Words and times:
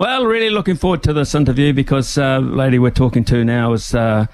Well, 0.00 0.26
really 0.26 0.48
looking 0.48 0.76
forward 0.76 1.02
to 1.02 1.12
this 1.12 1.34
interview 1.34 1.72
because 1.72 2.16
uh, 2.16 2.38
lady 2.38 2.78
we're 2.78 2.92
talking 2.92 3.24
to 3.24 3.44
now 3.44 3.72
is 3.72 3.94
a 3.94 4.00
uh, 4.00 4.26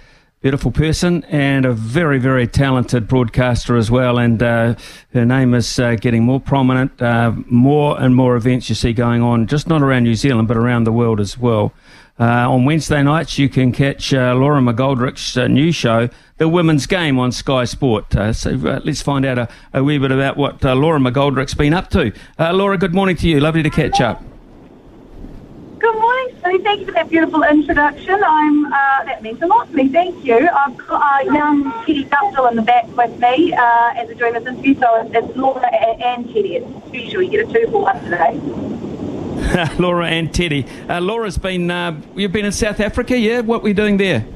beautiful 0.43 0.71
person 0.71 1.25
and 1.31 1.65
a 1.65 1.73
very, 1.73 2.19
very 2.19 2.47
talented 2.47 3.09
broadcaster 3.09 3.75
as 3.75 3.91
well. 3.91 4.19
And 4.19 4.43
uh, 4.43 4.75
her 5.15 5.25
name 5.25 5.55
is 5.55 5.79
uh, 5.79 5.95
getting 5.95 6.23
more 6.23 6.39
prominent. 6.39 7.01
Uh, 7.01 7.33
more 7.47 7.99
and 7.99 8.15
more 8.15 8.37
events 8.37 8.69
you 8.69 8.75
see 8.75 8.93
going 8.93 9.23
on, 9.23 9.47
just 9.47 9.67
not 9.67 9.81
around 9.81 10.03
New 10.03 10.17
Zealand, 10.17 10.49
but 10.49 10.59
around 10.59 10.85
the 10.85 10.93
world 10.93 11.19
as 11.19 11.39
well. 11.39 11.73
Uh, 12.21 12.53
on 12.53 12.67
Wednesday 12.67 13.03
nights, 13.03 13.39
you 13.39 13.49
can 13.49 13.73
catch 13.73 14.13
Laura 14.13 14.61
McGoldrick's 14.61 15.35
new 15.49 15.73
show, 15.73 16.11
The 16.37 16.47
Women's 16.47 16.87
Game, 16.87 17.19
on 17.19 17.33
Sky 17.33 17.65
Sport. 17.65 18.13
so 18.35 18.51
let's 18.51 19.01
find 19.01 19.25
out 19.25 19.39
a, 19.39 19.49
a, 19.73 19.83
wee 19.83 19.97
bit 19.97 20.13
about 20.13 20.37
what 20.37 20.63
Laura 20.63 20.99
McGoldrick's 21.01 21.55
been 21.55 21.73
up 21.73 21.89
to. 21.89 22.13
Laura, 22.39 22.77
good 22.77 22.95
morning 22.95 23.17
to 23.17 23.27
you. 23.27 23.41
Lovely 23.41 23.63
to 23.63 23.71
catch 23.71 24.03
up. 24.03 24.23
Sue. 26.45 26.59
Thank 26.63 26.81
you 26.81 26.87
for 26.87 26.93
that 26.93 27.09
beautiful 27.09 27.43
introduction. 27.43 28.23
I'm 28.23 28.67
uh, 28.67 29.05
that 29.05 29.23
means 29.23 29.41
a 29.41 29.47
lot 29.47 29.69
to 29.69 29.75
me. 29.75 29.89
Thank 29.89 30.25
you. 30.25 30.49
I've 30.49 30.77
got 30.77 31.27
uh, 31.27 31.33
young 31.33 31.73
Teddy 31.87 32.05
Guptill 32.05 32.51
in 32.51 32.57
the 32.57 32.63
back 32.63 32.87
with 32.97 33.19
me 33.19 33.53
uh, 33.53 33.93
as 33.97 34.09
we're 34.09 34.15
doing 34.15 34.35
this 34.35 34.47
interview, 34.47 34.75
so 34.79 34.95
it's, 35.01 35.15
it's 35.15 35.37
Laura 35.37 35.67
and 35.67 36.27
Teddy. 36.27 36.57
It's 36.57 36.87
special. 36.89 37.23
You 37.23 37.31
get 37.31 37.49
a 37.49 37.53
two 37.53 37.71
for 37.71 37.83
one 37.83 38.01
today. 38.05 38.41
Laura 39.79 40.09
and 40.09 40.33
Teddy. 40.35 40.67
Uh, 40.89 41.01
Laura's 41.01 41.39
been. 41.39 41.71
Uh, 41.71 42.01
you've 42.15 42.33
been 42.33 42.45
in 42.45 42.53
South 42.53 42.81
Africa, 42.81 43.19
yeah? 43.19 43.41
What 43.41 43.63
were 43.63 43.69
you 43.69 43.75
doing 43.75 43.97
there? 43.97 44.27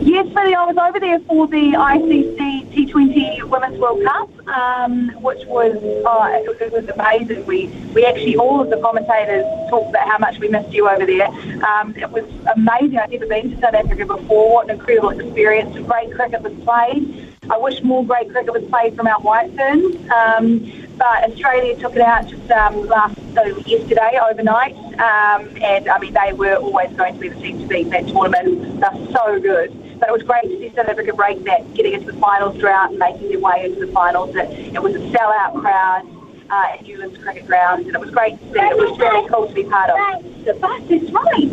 Yes, 0.00 0.28
Billy, 0.28 0.54
I 0.54 0.66
was 0.66 0.76
over 0.76 1.00
there 1.00 1.18
for 1.20 1.46
the 1.48 1.72
ICC 1.72 2.63
T20 2.74 3.44
Women's 3.44 3.78
World 3.78 4.02
Cup, 4.04 4.48
um, 4.48 5.10
which 5.22 5.46
was 5.46 5.76
uh, 5.76 6.60
it, 6.60 6.72
was 6.72 6.88
amazing. 6.88 7.46
We 7.46 7.68
we 7.94 8.04
actually 8.04 8.36
all 8.36 8.60
of 8.60 8.70
the 8.70 8.78
commentators 8.78 9.44
talked 9.70 9.90
about 9.90 10.08
how 10.08 10.18
much 10.18 10.38
we 10.40 10.48
missed 10.48 10.72
you 10.72 10.88
over 10.88 11.06
there. 11.06 11.28
Um, 11.64 11.94
it 11.96 12.10
was 12.10 12.24
amazing. 12.56 12.98
I've 12.98 13.10
never 13.10 13.26
been 13.26 13.50
to 13.50 13.60
South 13.60 13.74
Africa 13.74 14.06
before. 14.06 14.54
What 14.54 14.70
an 14.70 14.78
incredible 14.78 15.10
experience! 15.10 15.76
Great 15.86 16.12
cricket 16.12 16.42
was 16.42 16.52
played. 16.64 17.30
I 17.50 17.58
wish 17.58 17.82
more 17.82 18.04
great 18.04 18.30
cricket 18.30 18.52
was 18.52 18.64
played 18.64 18.96
from 18.96 19.06
our 19.06 19.20
White 19.20 19.54
Ferns. 19.54 19.96
Um, 20.10 20.84
but 20.96 21.30
Australia 21.30 21.76
took 21.76 21.96
it 21.96 22.02
out 22.02 22.26
just 22.26 22.50
um, 22.50 22.86
last 22.86 23.16
so 23.34 23.44
yesterday 23.66 24.18
overnight, 24.30 24.76
um, 24.94 25.48
and 25.62 25.88
I 25.88 25.98
mean 25.98 26.14
they 26.14 26.32
were 26.32 26.56
always 26.56 26.92
going 26.96 27.14
to 27.14 27.20
be 27.20 27.28
the 27.28 27.40
team 27.40 27.60
to 27.60 27.66
beat 27.66 27.90
that 27.90 28.08
tournament. 28.08 28.80
They're 28.80 29.12
so 29.12 29.40
good. 29.40 29.83
But 29.98 30.08
it 30.08 30.12
was 30.12 30.22
great 30.22 30.42
to 30.44 30.58
see 30.58 30.72
South 30.74 30.88
Africa 30.88 31.12
break 31.14 31.44
that, 31.44 31.72
getting 31.74 31.94
into 31.94 32.12
the 32.12 32.18
finals 32.18 32.58
drought 32.58 32.90
and 32.90 32.98
making 32.98 33.28
their 33.28 33.40
way 33.40 33.64
into 33.64 33.86
the 33.86 33.92
finals. 33.92 34.34
It, 34.34 34.74
it 34.74 34.82
was 34.82 34.94
a 34.94 34.98
sellout 34.98 35.60
crowd 35.60 36.06
uh, 36.50 36.74
at 36.74 36.82
Newlands 36.82 37.18
Cricket 37.18 37.46
Ground, 37.46 37.86
and 37.86 37.94
it 37.94 38.00
was 38.00 38.10
great 38.10 38.38
to 38.38 38.44
see. 38.52 38.58
It 38.58 38.76
was 38.76 38.98
really 38.98 39.28
cool 39.28 39.48
to 39.48 39.54
be 39.54 39.64
part 39.64 39.90
of. 39.90 40.44
The 40.44 40.54
bus 40.54 40.82
is 40.90 41.10
right. 41.12 41.50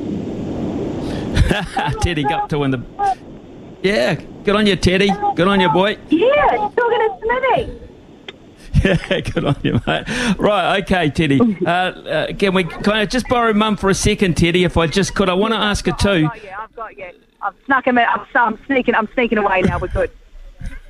Teddy 2.02 2.24
got 2.24 2.50
to 2.50 2.60
win 2.60 2.72
the. 2.72 2.84
Yeah, 3.82 4.16
good 4.44 4.56
on 4.56 4.68
you, 4.68 4.76
Teddy. 4.76 5.10
Good 5.36 5.48
on 5.48 5.60
you, 5.60 5.70
boy. 5.70 5.98
Yeah, 6.10 6.70
talking 6.76 6.76
to 6.76 7.18
Smithy. 7.22 7.82
Yeah, 8.84 9.20
good 9.34 9.46
on 9.46 9.58
you, 9.64 9.82
mate. 9.88 10.08
Right, 10.38 10.82
okay, 10.84 11.10
Teddy. 11.10 11.40
Uh, 11.66 11.70
uh, 11.70 12.34
can 12.34 12.54
we 12.54 12.64
kind 12.64 13.04
of 13.04 13.10
just 13.10 13.28
borrow 13.28 13.54
Mum 13.54 13.78
for 13.78 13.90
a 13.90 13.94
second, 13.94 14.38
Teddy, 14.38 14.64
if 14.64 14.78
I 14.78 14.88
just 14.88 15.16
could? 15.16 15.30
I 15.30 15.34
want 15.34 15.54
to 15.54 15.60
ask 15.60 15.86
her 15.86 15.92
too. 15.94 16.30
Got 16.82 16.98
you. 16.98 17.12
I've 17.44 17.54
snuck 17.68 17.86
him. 17.86 18.00
I'm, 18.00 18.26
I'm 18.34 18.58
sneaking. 18.66 18.96
I'm 18.96 19.08
sneaking 19.14 19.38
away 19.38 19.62
now. 19.62 19.78
We're 19.78 19.88
good. 19.90 20.10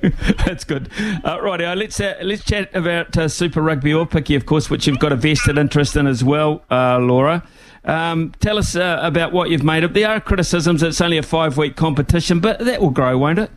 That's 0.46 0.64
good. 0.64 0.88
Uh, 1.22 1.38
right, 1.42 1.60
uh, 1.60 1.74
let's 1.74 2.00
uh, 2.00 2.14
let's 2.22 2.42
chat 2.42 2.74
about 2.74 3.14
uh, 3.18 3.28
Super 3.28 3.60
Rugby 3.60 3.90
Aupiki, 3.90 4.34
of 4.34 4.46
course, 4.46 4.70
which 4.70 4.86
you've 4.86 4.98
got 4.98 5.12
a 5.12 5.16
vested 5.16 5.58
interest 5.58 5.94
in 5.94 6.06
as 6.06 6.24
well, 6.24 6.64
uh, 6.70 6.98
Laura. 6.98 7.46
Um, 7.84 8.32
tell 8.40 8.56
us 8.56 8.74
uh, 8.74 9.00
about 9.02 9.34
what 9.34 9.50
you've 9.50 9.64
made 9.64 9.84
of. 9.84 9.92
There 9.92 10.08
are 10.08 10.18
criticisms. 10.18 10.82
It's 10.82 11.02
only 11.02 11.18
a 11.18 11.22
five 11.22 11.58
week 11.58 11.76
competition, 11.76 12.40
but 12.40 12.60
that 12.60 12.80
will 12.80 12.88
grow, 12.88 13.18
won't 13.18 13.38
it? 13.38 13.50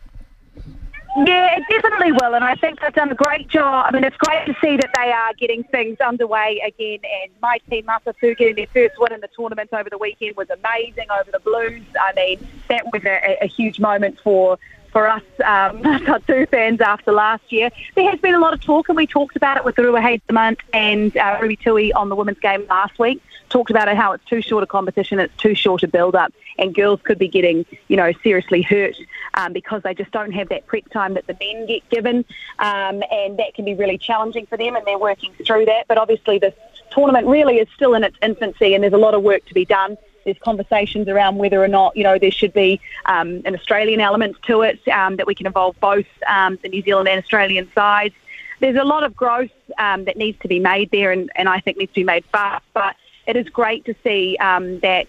Yeah, 1.24 1.56
it 1.56 1.64
definitely 1.70 2.12
will, 2.12 2.34
and 2.34 2.44
I 2.44 2.56
think 2.56 2.80
they've 2.80 2.92
done 2.92 3.10
a 3.10 3.14
great 3.14 3.48
job. 3.48 3.86
I 3.88 3.90
mean, 3.90 4.04
it's 4.04 4.18
great 4.18 4.44
to 4.44 4.54
see 4.60 4.76
that 4.76 4.90
they 4.94 5.10
are 5.10 5.32
getting 5.32 5.64
things 5.64 5.98
underway 5.98 6.60
again. 6.66 6.98
And 7.22 7.32
my 7.40 7.56
team, 7.70 7.86
Matatu, 7.86 8.36
getting 8.36 8.56
their 8.56 8.66
first 8.66 9.00
win 9.00 9.14
in 9.14 9.20
the 9.20 9.28
tournament 9.34 9.70
over 9.72 9.88
the 9.88 9.96
weekend 9.96 10.36
was 10.36 10.50
amazing 10.50 11.06
over 11.10 11.30
the 11.30 11.40
Blues. 11.40 11.82
I 11.98 12.12
mean, 12.14 12.46
that 12.68 12.84
was 12.92 13.02
a, 13.06 13.38
a 13.40 13.46
huge 13.46 13.80
moment 13.80 14.18
for 14.22 14.58
for 14.96 15.06
us 15.06 15.22
um, 15.44 15.82
Matatu 15.82 16.48
fans 16.48 16.80
after 16.80 17.12
last 17.12 17.52
year. 17.52 17.68
There 17.94 18.10
has 18.10 18.18
been 18.18 18.34
a 18.34 18.38
lot 18.38 18.54
of 18.54 18.62
talk, 18.62 18.88
and 18.88 18.96
we 18.96 19.06
talked 19.06 19.36
about 19.36 19.58
it 19.58 19.64
with 19.64 19.76
Ruahei 19.76 20.22
Demant 20.26 20.56
and 20.72 21.14
uh, 21.18 21.36
Ruby 21.38 21.56
Tui 21.56 21.92
on 21.92 22.08
the 22.08 22.16
women's 22.16 22.38
game 22.38 22.64
last 22.66 22.98
week. 22.98 23.22
Talked 23.50 23.68
about 23.68 23.88
it 23.88 23.96
how 23.98 24.12
it's 24.12 24.24
too 24.24 24.40
short 24.40 24.62
a 24.62 24.66
competition, 24.66 25.20
it's 25.20 25.36
too 25.36 25.54
short 25.54 25.82
a 25.82 25.88
build 25.88 26.16
up, 26.16 26.32
and 26.58 26.74
girls 26.74 27.00
could 27.02 27.18
be 27.18 27.28
getting, 27.28 27.66
you 27.88 27.96
know, 27.98 28.10
seriously 28.22 28.62
hurt 28.62 28.96
um, 29.34 29.52
because 29.52 29.82
they 29.82 29.92
just 29.92 30.12
don't 30.12 30.32
have 30.32 30.48
that 30.48 30.66
prep 30.66 30.88
time 30.88 31.12
that 31.12 31.26
the 31.26 31.36
men 31.38 31.66
get 31.66 31.86
given, 31.90 32.24
um, 32.58 33.02
and 33.10 33.38
that 33.38 33.52
can 33.54 33.66
be 33.66 33.74
really 33.74 33.98
challenging 33.98 34.46
for 34.46 34.56
them, 34.56 34.76
and 34.76 34.86
they're 34.86 34.98
working 34.98 35.30
through 35.46 35.66
that. 35.66 35.88
But 35.88 35.98
obviously, 35.98 36.38
this 36.38 36.54
tournament 36.90 37.26
really 37.26 37.58
is 37.58 37.68
still 37.74 37.92
in 37.92 38.02
its 38.02 38.16
infancy, 38.22 38.74
and 38.74 38.82
there's 38.82 38.94
a 38.94 38.98
lot 38.98 39.12
of 39.12 39.22
work 39.22 39.44
to 39.44 39.54
be 39.54 39.66
done. 39.66 39.98
There's 40.26 40.38
conversations 40.38 41.08
around 41.08 41.38
whether 41.38 41.62
or 41.62 41.68
not 41.68 41.96
you 41.96 42.02
know 42.02 42.18
there 42.18 42.30
should 42.30 42.52
be 42.52 42.80
um, 43.06 43.40
an 43.46 43.54
Australian 43.54 44.00
element 44.00 44.36
to 44.48 44.60
it 44.60 44.86
um, 44.88 45.16
that 45.16 45.26
we 45.26 45.34
can 45.34 45.46
involve 45.46 45.80
both 45.80 46.06
um, 46.26 46.58
the 46.62 46.68
New 46.68 46.82
Zealand 46.82 47.08
and 47.08 47.22
Australian 47.22 47.70
sides. 47.74 48.14
There's 48.60 48.76
a 48.76 48.84
lot 48.84 49.02
of 49.02 49.16
growth 49.16 49.50
um, 49.78 50.04
that 50.04 50.16
needs 50.16 50.38
to 50.40 50.48
be 50.48 50.58
made 50.58 50.90
there, 50.90 51.12
and, 51.12 51.30
and 51.36 51.48
I 51.48 51.60
think 51.60 51.78
needs 51.78 51.92
to 51.92 52.00
be 52.00 52.04
made 52.04 52.24
fast. 52.26 52.64
But 52.74 52.96
it 53.26 53.36
is 53.36 53.48
great 53.48 53.86
to 53.86 53.94
see 54.02 54.36
that 54.40 55.06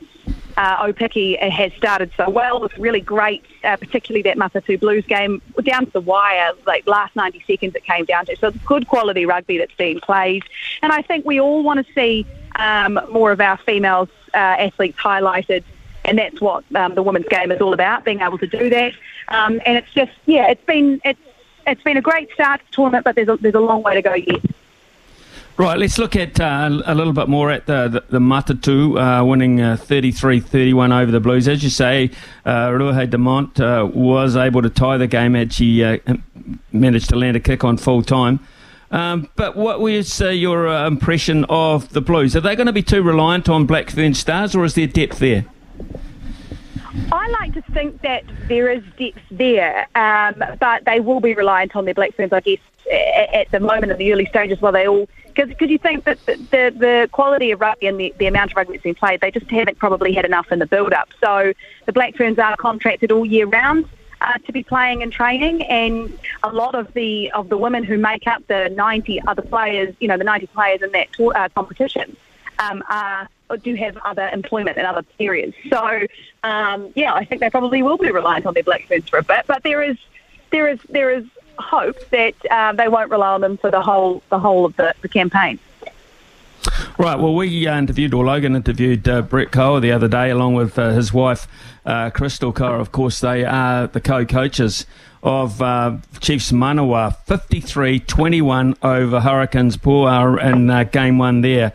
uh, 0.58 0.92
has 1.50 1.72
started 1.74 2.12
so 2.18 2.30
well. 2.30 2.66
It's 2.66 2.78
really 2.78 3.00
great, 3.00 3.44
uh, 3.64 3.78
particularly 3.78 4.24
that 4.24 4.38
Matatu 4.38 4.80
Blues 4.80 5.06
game 5.06 5.42
down 5.64 5.86
to 5.86 5.92
the 5.92 6.02
wire, 6.02 6.52
like 6.66 6.88
last 6.88 7.16
90 7.16 7.44
seconds 7.46 7.76
it 7.76 7.84
came 7.84 8.06
down 8.06 8.26
to. 8.26 8.36
So 8.38 8.48
it's 8.48 8.58
good 8.66 8.88
quality 8.88 9.26
rugby 9.26 9.58
that's 9.58 9.76
being 9.76 10.00
played. 10.00 10.44
And 10.82 10.92
I 10.92 11.02
think 11.02 11.26
we 11.26 11.40
all 11.40 11.64
want 11.64 11.86
to 11.86 11.94
see 11.94 12.26
um, 12.58 13.00
more 13.12 13.32
of 13.32 13.40
our 13.40 13.58
females 13.58 14.10
uh, 14.34 14.38
athletes 14.38 14.98
highlighted. 15.00 15.64
And 16.06 16.18
that's 16.18 16.40
what 16.40 16.64
um, 16.76 16.96
the 16.96 17.04
women's 17.04 17.28
game 17.28 17.52
is 17.52 17.60
all 17.60 17.74
about, 17.74 18.06
being 18.06 18.22
able 18.22 18.38
to 18.38 18.48
do 18.48 18.70
that. 18.70 18.94
Um, 19.30 19.60
and 19.66 19.78
it's 19.78 19.92
just, 19.94 20.12
yeah, 20.26 20.50
it's 20.50 20.64
been 20.66 21.02
it's 21.04 21.20
it's 21.66 21.84
been 21.84 21.98
a 21.98 22.02
great 22.02 22.32
start 22.34 22.62
to 22.62 22.66
the 22.66 22.72
tournament, 22.72 23.04
but 23.04 23.16
there's 23.16 23.28
a, 23.28 23.38
there's 23.38 23.56
a 23.56 23.60
long 23.60 23.84
way 23.84 23.94
to 23.96 24.02
go 24.02 24.14
yet. 24.14 24.42
Right, 25.58 25.78
let's 25.78 25.98
look 25.98 26.16
at 26.16 26.40
uh, 26.40 26.70
a 26.86 26.94
little 26.94 27.14
bit 27.14 27.28
more 27.28 27.50
at 27.50 27.66
the, 27.66 27.88
the, 27.88 28.04
the 28.10 28.20
Matatu 28.20 29.22
uh, 29.22 29.26
winning 29.26 29.60
uh, 29.60 29.76
33-31 29.76 31.02
over 31.02 31.12
the 31.12 31.20
Blues. 31.20 31.48
As 31.48 31.64
you 31.64 31.72
say, 31.72 32.12
uh, 32.46 32.68
Ruahei 32.68 33.10
Demant 33.10 33.60
uh, 33.60 33.88
was 33.88 34.36
able 34.36 34.62
to 34.62 34.70
tie 34.70 34.98
the 34.98 35.08
game 35.08 35.36
as 35.36 35.54
she 35.54 35.84
uh, 35.84 35.98
managed 36.72 37.10
to 37.10 37.16
land 37.16 37.36
a 37.36 37.40
kick 37.40 37.64
on 37.64 37.78
full 37.78 38.04
time. 38.04 38.40
Um, 38.92 39.30
but 39.36 39.56
what 39.56 39.82
was 39.82 40.22
uh, 40.22 40.30
your 40.30 40.68
impression 40.68 41.46
of 41.50 41.90
the 41.90 42.02
Blues? 42.02 42.36
Are 42.36 42.42
they 42.42 42.56
going 42.56 42.68
to 42.68 42.74
be 42.74 42.84
too 42.84 43.04
reliant 43.04 43.50
on 43.50 43.68
Blackfern 43.68 44.16
Stars, 44.16 44.56
or 44.56 44.64
is 44.64 44.76
there 44.76 44.88
depth 44.88 45.20
there? 45.20 45.46
I 47.12 47.28
like 47.28 47.54
to 47.54 47.62
think 47.74 48.02
that 48.02 48.24
there 48.48 48.70
is 48.70 48.84
depth 48.98 49.20
there, 49.30 49.88
um, 49.96 50.42
but 50.60 50.86
they 50.86 51.00
will 51.00 51.20
be 51.20 51.34
reliant 51.34 51.76
on 51.76 51.86
their 51.86 51.94
Blackferns, 51.94 52.34
I 52.34 52.40
guess, 52.40 52.60
at 53.34 53.52
the 53.52 53.60
moment 53.60 53.92
in 53.92 53.98
the 53.98 54.14
early 54.14 54.26
stages 54.26 54.62
while 54.62 54.72
they 54.72 54.88
all 54.88 55.08
because 55.38 55.70
you 55.70 55.78
think 55.78 56.04
that 56.06 56.26
the, 56.26 56.36
the, 56.36 56.76
the 56.78 57.10
quality 57.12 57.52
of 57.52 57.62
rugby 57.62 57.88
and 57.88 58.00
the, 58.00 58.14
the 58.18 58.26
amount 58.26 58.52
of 58.52 58.58
rugby 58.58 58.74
that's 58.74 58.84
been 58.84 58.96
played, 58.96 59.22
they 59.22 59.32
just 59.32 59.50
haven't 59.52 59.78
probably 59.78 60.14
had 60.14 60.26
enough 60.26 60.52
in 60.52 60.60
the 60.60 60.66
build-up. 60.66 61.10
So 61.22 61.54
the 61.86 61.94
Black 61.94 62.16
Ferns 62.16 62.40
are 62.40 62.58
contracted 62.58 63.12
all 63.12 63.26
year 63.26 63.46
round. 63.46 63.88
Uh, 64.20 64.34
to 64.46 64.52
be 64.52 64.64
playing 64.64 65.04
and 65.04 65.14
training, 65.14 65.62
and 65.66 66.18
a 66.42 66.50
lot 66.50 66.74
of 66.74 66.92
the 66.94 67.32
of 67.34 67.50
the 67.50 67.58
women 67.58 67.84
who 67.84 68.00
make 68.00 68.26
up 68.26 68.46
the 68.48 68.68
90 68.70 69.22
other 69.28 69.44
players, 69.44 69.94
you 70.00 70.08
know, 70.08 70.18
the 70.18 70.24
90 70.24 70.48
players 70.48 70.82
in 70.82 70.92
that 70.92 71.14
tour, 71.14 71.38
uh, 71.38 71.48
competition, 71.50 72.18
um, 72.58 72.84
are 72.90 73.30
do 73.56 73.76
have 73.76 73.96
other 73.98 74.28
employment 74.34 74.78
in 74.78 74.86
other 74.86 75.06
areas. 75.20 75.54
So, 75.70 76.02
um, 76.44 76.92
yeah, 76.96 77.14
I 77.14 77.24
think 77.24 77.40
they 77.40 77.50
probably 77.50 77.82
will 77.82 77.98
be 77.98 78.12
reliant 78.12 78.46
on 78.46 78.54
their 78.54 78.64
black 78.64 78.88
ferns 78.88 79.08
for 79.08 79.20
a 79.20 79.24
bit. 79.24 79.46
But 79.48 79.64
there 79.64 79.82
is 79.82 79.98
there 80.50 80.68
is 80.68 80.80
there 80.90 81.12
is 81.12 81.26
hope 81.60 81.98
that 82.10 82.36
uh, 82.52 82.74
they 82.74 82.88
won't 82.88 83.10
rely 83.10 83.34
on 83.34 83.42
them 83.42 83.58
for 83.58 83.72
the 83.72 83.82
whole 83.82 84.22
the 84.30 84.40
whole 84.40 84.66
of 84.66 84.76
the, 84.76 84.94
the 85.02 85.10
campaign. 85.10 85.60
Right. 87.00 87.20
Well, 87.20 87.36
we 87.36 87.68
uh, 87.68 87.78
interviewed, 87.78 88.16
or 88.16 88.26
Logan 88.26 88.56
interviewed 88.56 89.08
uh, 89.08 89.22
Brett 89.22 89.52
Koa 89.52 89.80
the 89.80 89.92
other 89.92 90.08
day, 90.08 90.32
along 90.32 90.56
with 90.56 90.80
uh, 90.80 90.94
his 90.94 91.14
wife, 91.14 91.48
uh, 91.86 92.10
Crystal 92.10 92.52
Koa. 92.52 92.80
Of 92.80 92.92
course, 92.92 93.20
they 93.20 93.46
are 93.46 93.86
the 93.86 94.02
co-coaches 94.02 94.88
of 95.22 95.62
uh, 95.62 95.98
Chiefs 96.22 96.52
Manawa, 96.52 97.16
53-21 97.28 98.78
over 98.84 99.20
Hurricanes 99.20 99.78
Poa 99.78 100.38
in 100.38 100.90
game 100.92 101.20
one 101.20 101.42
there. 101.42 101.72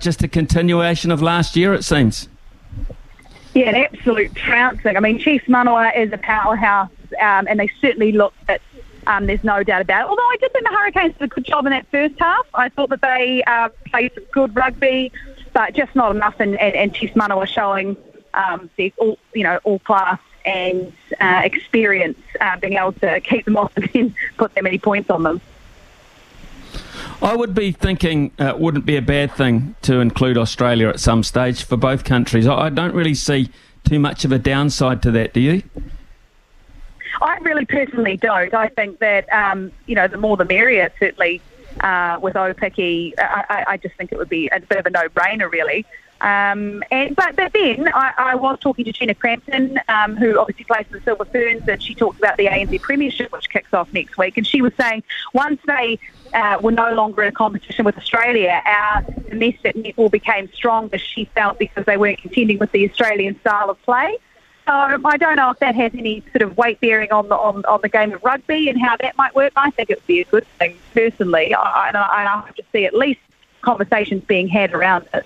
just 0.00 0.24
a 0.24 0.28
continuation 0.28 1.12
of 1.12 1.22
last 1.22 1.54
year, 1.54 1.72
it 1.72 1.84
seems. 1.84 2.28
Yeah, 3.54 3.68
an 3.68 3.76
absolute 3.76 4.34
trouncing. 4.34 4.96
I 4.96 5.00
mean, 5.00 5.20
Chiefs 5.20 5.46
Manawa 5.46 5.96
is 5.96 6.12
a 6.12 6.18
powerhouse, 6.18 6.90
um, 7.20 7.46
and 7.48 7.60
they 7.60 7.70
certainly 7.80 8.10
looked 8.10 8.38
at 8.48 8.60
um, 9.08 9.26
there's 9.26 9.42
no 9.42 9.64
doubt 9.64 9.80
about 9.80 10.02
it. 10.02 10.08
Although 10.10 10.22
I 10.22 10.36
did 10.38 10.52
think 10.52 10.64
the 10.64 10.76
Hurricanes 10.76 11.14
did 11.14 11.22
a 11.22 11.28
good 11.28 11.44
job 11.44 11.66
in 11.66 11.72
that 11.72 11.86
first 11.90 12.14
half. 12.20 12.46
I 12.54 12.68
thought 12.68 12.90
that 12.90 13.00
they 13.00 13.42
uh, 13.46 13.70
played 13.86 14.12
some 14.14 14.24
good 14.32 14.54
rugby, 14.54 15.10
but 15.54 15.74
just 15.74 15.94
not 15.96 16.14
enough. 16.14 16.38
And, 16.38 16.60
and, 16.60 16.74
and 16.76 16.94
Chiefs 16.94 17.16
Mana 17.16 17.36
was 17.36 17.48
showing 17.48 17.96
um, 18.34 18.68
the 18.76 18.92
all, 18.98 19.18
you 19.32 19.42
know, 19.42 19.58
all 19.64 19.78
class 19.80 20.20
and 20.44 20.92
uh, 21.20 21.40
experience, 21.42 22.18
uh, 22.40 22.58
being 22.58 22.74
able 22.74 22.92
to 22.92 23.20
keep 23.20 23.46
them 23.46 23.56
off 23.56 23.72
and 23.76 23.88
then 23.92 24.14
put 24.36 24.54
that 24.54 24.62
many 24.62 24.78
points 24.78 25.08
on 25.10 25.22
them. 25.22 25.40
I 27.22 27.34
would 27.34 27.54
be 27.54 27.72
thinking 27.72 28.32
uh, 28.38 28.48
it 28.48 28.58
wouldn't 28.58 28.84
be 28.84 28.96
a 28.96 29.02
bad 29.02 29.32
thing 29.32 29.74
to 29.82 30.00
include 30.00 30.36
Australia 30.36 30.88
at 30.88 31.00
some 31.00 31.22
stage 31.22 31.64
for 31.64 31.78
both 31.78 32.04
countries. 32.04 32.46
I 32.46 32.68
don't 32.68 32.94
really 32.94 33.14
see 33.14 33.50
too 33.84 33.98
much 33.98 34.26
of 34.26 34.32
a 34.32 34.38
downside 34.38 35.02
to 35.02 35.10
that, 35.12 35.32
do 35.32 35.40
you? 35.40 35.62
I 37.20 37.38
really 37.38 37.64
personally 37.66 38.16
don't. 38.16 38.54
I 38.54 38.68
think 38.68 38.98
that 39.00 39.32
um, 39.32 39.72
you 39.86 39.94
know 39.94 40.08
the 40.08 40.18
more 40.18 40.36
the 40.36 40.44
merrier. 40.44 40.90
Certainly 40.98 41.40
uh, 41.80 42.18
with 42.20 42.34
Aupiki, 42.34 43.14
I, 43.18 43.64
I, 43.68 43.76
just 43.76 43.94
think 43.96 44.12
it 44.12 44.18
would 44.18 44.28
be 44.28 44.48
a 44.48 44.60
bit 44.60 44.78
of 44.78 44.86
a 44.86 44.90
no-brainer, 44.90 45.50
really. 45.50 45.86
Um, 46.20 46.82
and 46.90 47.14
but, 47.14 47.36
but 47.36 47.52
then 47.52 47.88
I, 47.94 48.12
I, 48.18 48.34
was 48.34 48.58
talking 48.60 48.84
to 48.84 48.92
Gina 48.92 49.14
Crampton, 49.14 49.78
um, 49.88 50.16
who 50.16 50.38
obviously 50.38 50.64
plays 50.64 50.86
for 50.86 50.98
the 50.98 51.04
Silver 51.04 51.24
Ferns, 51.24 51.68
and 51.68 51.80
she 51.80 51.94
talked 51.94 52.18
about 52.18 52.36
the 52.36 52.46
ANZ 52.46 52.80
Premiership, 52.80 53.30
which 53.30 53.48
kicks 53.48 53.72
off 53.72 53.92
next 53.92 54.18
week. 54.18 54.36
And 54.36 54.44
she 54.44 54.60
was 54.60 54.72
saying 54.80 55.04
once 55.32 55.60
they 55.66 56.00
uh, 56.34 56.58
were 56.60 56.72
no 56.72 56.92
longer 56.92 57.22
in 57.22 57.28
a 57.28 57.32
competition 57.32 57.84
with 57.84 57.96
Australia, 57.96 58.60
our 58.66 59.02
domestic 59.30 59.76
netball 59.76 60.10
became 60.10 60.50
stronger. 60.52 60.98
She 60.98 61.26
felt 61.26 61.58
because 61.60 61.86
they 61.86 61.96
weren't 61.96 62.18
contending 62.18 62.58
with 62.58 62.72
the 62.72 62.90
Australian 62.90 63.38
style 63.38 63.70
of 63.70 63.80
play. 63.82 64.18
So 64.68 64.74
I 64.74 65.16
don't 65.16 65.36
know 65.36 65.48
if 65.48 65.58
that 65.60 65.74
has 65.76 65.92
any 65.94 66.22
sort 66.30 66.42
of 66.42 66.58
weight 66.58 66.78
bearing 66.78 67.10
on 67.10 67.26
the 67.28 67.34
on, 67.34 67.64
on 67.64 67.80
the 67.80 67.88
game 67.88 68.12
of 68.12 68.22
rugby 68.22 68.68
and 68.68 68.78
how 68.78 68.98
that 68.98 69.16
might 69.16 69.34
work. 69.34 69.54
I 69.56 69.70
think 69.70 69.88
it 69.88 69.96
would 69.96 70.06
be 70.06 70.20
a 70.20 70.26
good 70.26 70.46
thing 70.58 70.76
personally. 70.92 71.54
I, 71.54 71.90
I, 71.90 71.90
I 71.94 72.22
have 72.24 72.54
to 72.54 72.62
see 72.70 72.84
at 72.84 72.92
least 72.92 73.18
conversations 73.62 74.24
being 74.24 74.46
had 74.46 74.74
around 74.74 75.08
it. 75.14 75.24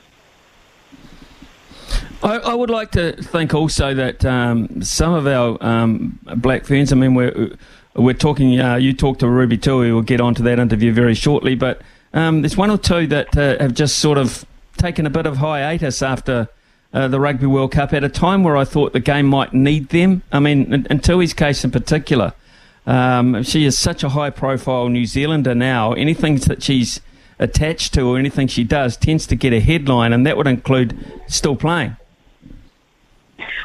I, 2.22 2.36
I, 2.36 2.54
would 2.54 2.70
like 2.70 2.92
to 2.92 3.20
think 3.20 3.52
also 3.52 3.92
that 3.94 4.24
um, 4.24 4.80
some 4.80 5.12
of 5.12 5.26
our 5.26 5.58
um, 5.60 6.20
black 6.36 6.64
ferns. 6.64 6.92
I 6.92 6.94
mean, 6.94 7.14
we're 7.14 7.56
we're 7.96 8.14
talking. 8.14 8.60
Uh, 8.60 8.76
you 8.76 8.92
talked 8.92 9.18
to 9.20 9.28
Ruby 9.28 9.58
Tui. 9.58 9.90
We'll 9.90 10.02
get 10.02 10.20
onto 10.20 10.44
that 10.44 10.60
interview 10.60 10.92
very 10.92 11.14
shortly. 11.14 11.56
But 11.56 11.82
um, 12.14 12.42
there's 12.42 12.56
one 12.56 12.70
or 12.70 12.78
two 12.78 13.08
that 13.08 13.36
uh, 13.36 13.58
have 13.58 13.74
just 13.74 13.98
sort 13.98 14.18
of 14.18 14.46
taken 14.76 15.04
a 15.04 15.10
bit 15.10 15.26
of 15.26 15.38
hiatus 15.38 16.00
after 16.00 16.48
uh, 16.92 17.08
the 17.08 17.18
Rugby 17.18 17.46
World 17.46 17.72
Cup 17.72 17.92
at 17.92 18.04
a 18.04 18.08
time 18.08 18.44
where 18.44 18.56
I 18.56 18.64
thought 18.64 18.92
the 18.92 19.00
game 19.00 19.26
might 19.26 19.52
need 19.52 19.88
them. 19.88 20.22
I 20.30 20.40
mean, 20.40 20.72
in, 20.72 20.86
in 20.86 21.00
Tui's 21.00 21.32
case 21.32 21.64
in 21.64 21.70
particular, 21.70 22.34
um, 22.86 23.42
she 23.42 23.64
is 23.64 23.78
such 23.78 24.02
a 24.02 24.10
high 24.10 24.30
profile 24.30 24.88
New 24.88 25.06
Zealander 25.06 25.54
now. 25.54 25.92
Anything 25.92 26.36
that 26.36 26.62
she's 26.62 27.00
attached 27.38 27.94
to 27.94 28.02
or 28.02 28.18
anything 28.18 28.46
she 28.46 28.64
does 28.64 28.96
tends 28.96 29.26
to 29.28 29.36
get 29.36 29.52
a 29.52 29.60
headline, 29.60 30.12
and 30.12 30.26
that 30.26 30.36
would 30.36 30.46
include 30.46 30.98
still 31.28 31.56
playing. 31.56 31.96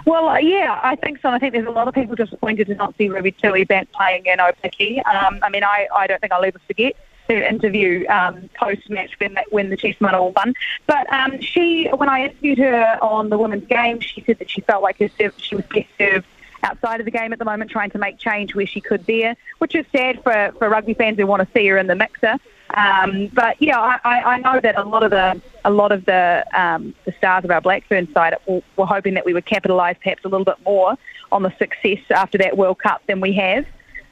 Well, 0.05 0.29
uh, 0.29 0.37
yeah, 0.37 0.79
I 0.83 0.95
think 0.95 1.19
so. 1.19 1.29
I 1.29 1.37
think 1.37 1.53
there's 1.53 1.67
a 1.67 1.71
lot 1.71 1.87
of 1.87 1.93
people 1.93 2.15
disappointed 2.15 2.67
to 2.67 2.75
not 2.75 2.95
see 2.97 3.09
Ruby 3.09 3.31
Tui 3.31 3.65
back 3.65 3.91
playing 3.91 4.25
in 4.25 4.37
Aupiki. 4.37 5.05
Um, 5.05 5.39
I 5.43 5.49
mean, 5.49 5.63
I, 5.63 5.87
I 5.93 6.07
don't 6.07 6.21
think 6.21 6.31
I'll 6.31 6.45
ever 6.45 6.59
forget 6.65 6.95
her 7.27 7.41
interview 7.41 8.07
um, 8.07 8.49
post 8.55 8.89
match 8.89 9.11
when 9.19 9.33
that 9.33 9.51
when 9.51 9.69
the 9.69 9.77
Chiefs 9.77 9.99
won 9.99 10.15
all 10.15 10.31
won. 10.31 10.53
But 10.85 11.11
um, 11.11 11.39
she, 11.41 11.87
when 11.87 12.09
I 12.09 12.25
interviewed 12.25 12.59
her 12.59 12.97
on 13.01 13.29
the 13.29 13.37
women's 13.37 13.67
game, 13.67 13.99
she 13.99 14.23
said 14.25 14.39
that 14.39 14.49
she 14.49 14.61
felt 14.61 14.83
like 14.83 14.99
her 14.99 15.09
serve, 15.17 15.33
she 15.37 15.55
was 15.55 15.65
best 15.65 15.87
served 15.97 16.25
outside 16.63 16.99
of 16.99 17.05
the 17.05 17.11
game 17.11 17.33
at 17.33 17.39
the 17.39 17.45
moment, 17.45 17.71
trying 17.71 17.91
to 17.91 17.97
make 17.97 18.17
change 18.17 18.55
where 18.55 18.65
she 18.65 18.81
could 18.81 19.05
there, 19.05 19.35
which 19.59 19.75
is 19.75 19.85
sad 19.91 20.21
for, 20.23 20.53
for 20.57 20.69
rugby 20.69 20.93
fans 20.93 21.17
who 21.17 21.27
want 21.27 21.41
to 21.41 21.47
see 21.53 21.67
her 21.67 21.77
in 21.77 21.87
the 21.87 21.95
mixer. 21.95 22.35
Um, 22.73 23.27
but 23.27 23.61
yeah, 23.61 23.79
I, 23.79 24.21
I 24.21 24.39
know 24.39 24.59
that 24.59 24.77
a 24.77 24.83
lot 24.83 25.03
of 25.03 25.11
the 25.11 25.41
a 25.63 25.71
lot 25.71 25.91
of 25.91 26.05
the 26.05 26.45
um, 26.53 26.93
the 27.05 27.13
stars 27.13 27.45
of 27.45 27.51
our 27.51 27.61
Blackfern 27.61 28.11
side 28.13 28.35
were 28.45 28.85
hoping 28.85 29.13
that 29.13 29.25
we 29.25 29.33
would 29.33 29.45
capitalise 29.45 29.95
perhaps 30.01 30.25
a 30.25 30.27
little 30.27 30.45
bit 30.45 30.57
more 30.65 30.97
on 31.31 31.43
the 31.43 31.53
success 31.57 31.99
after 32.09 32.37
that 32.39 32.57
World 32.57 32.79
Cup 32.79 33.01
than 33.07 33.21
we 33.21 33.33
have. 33.33 33.65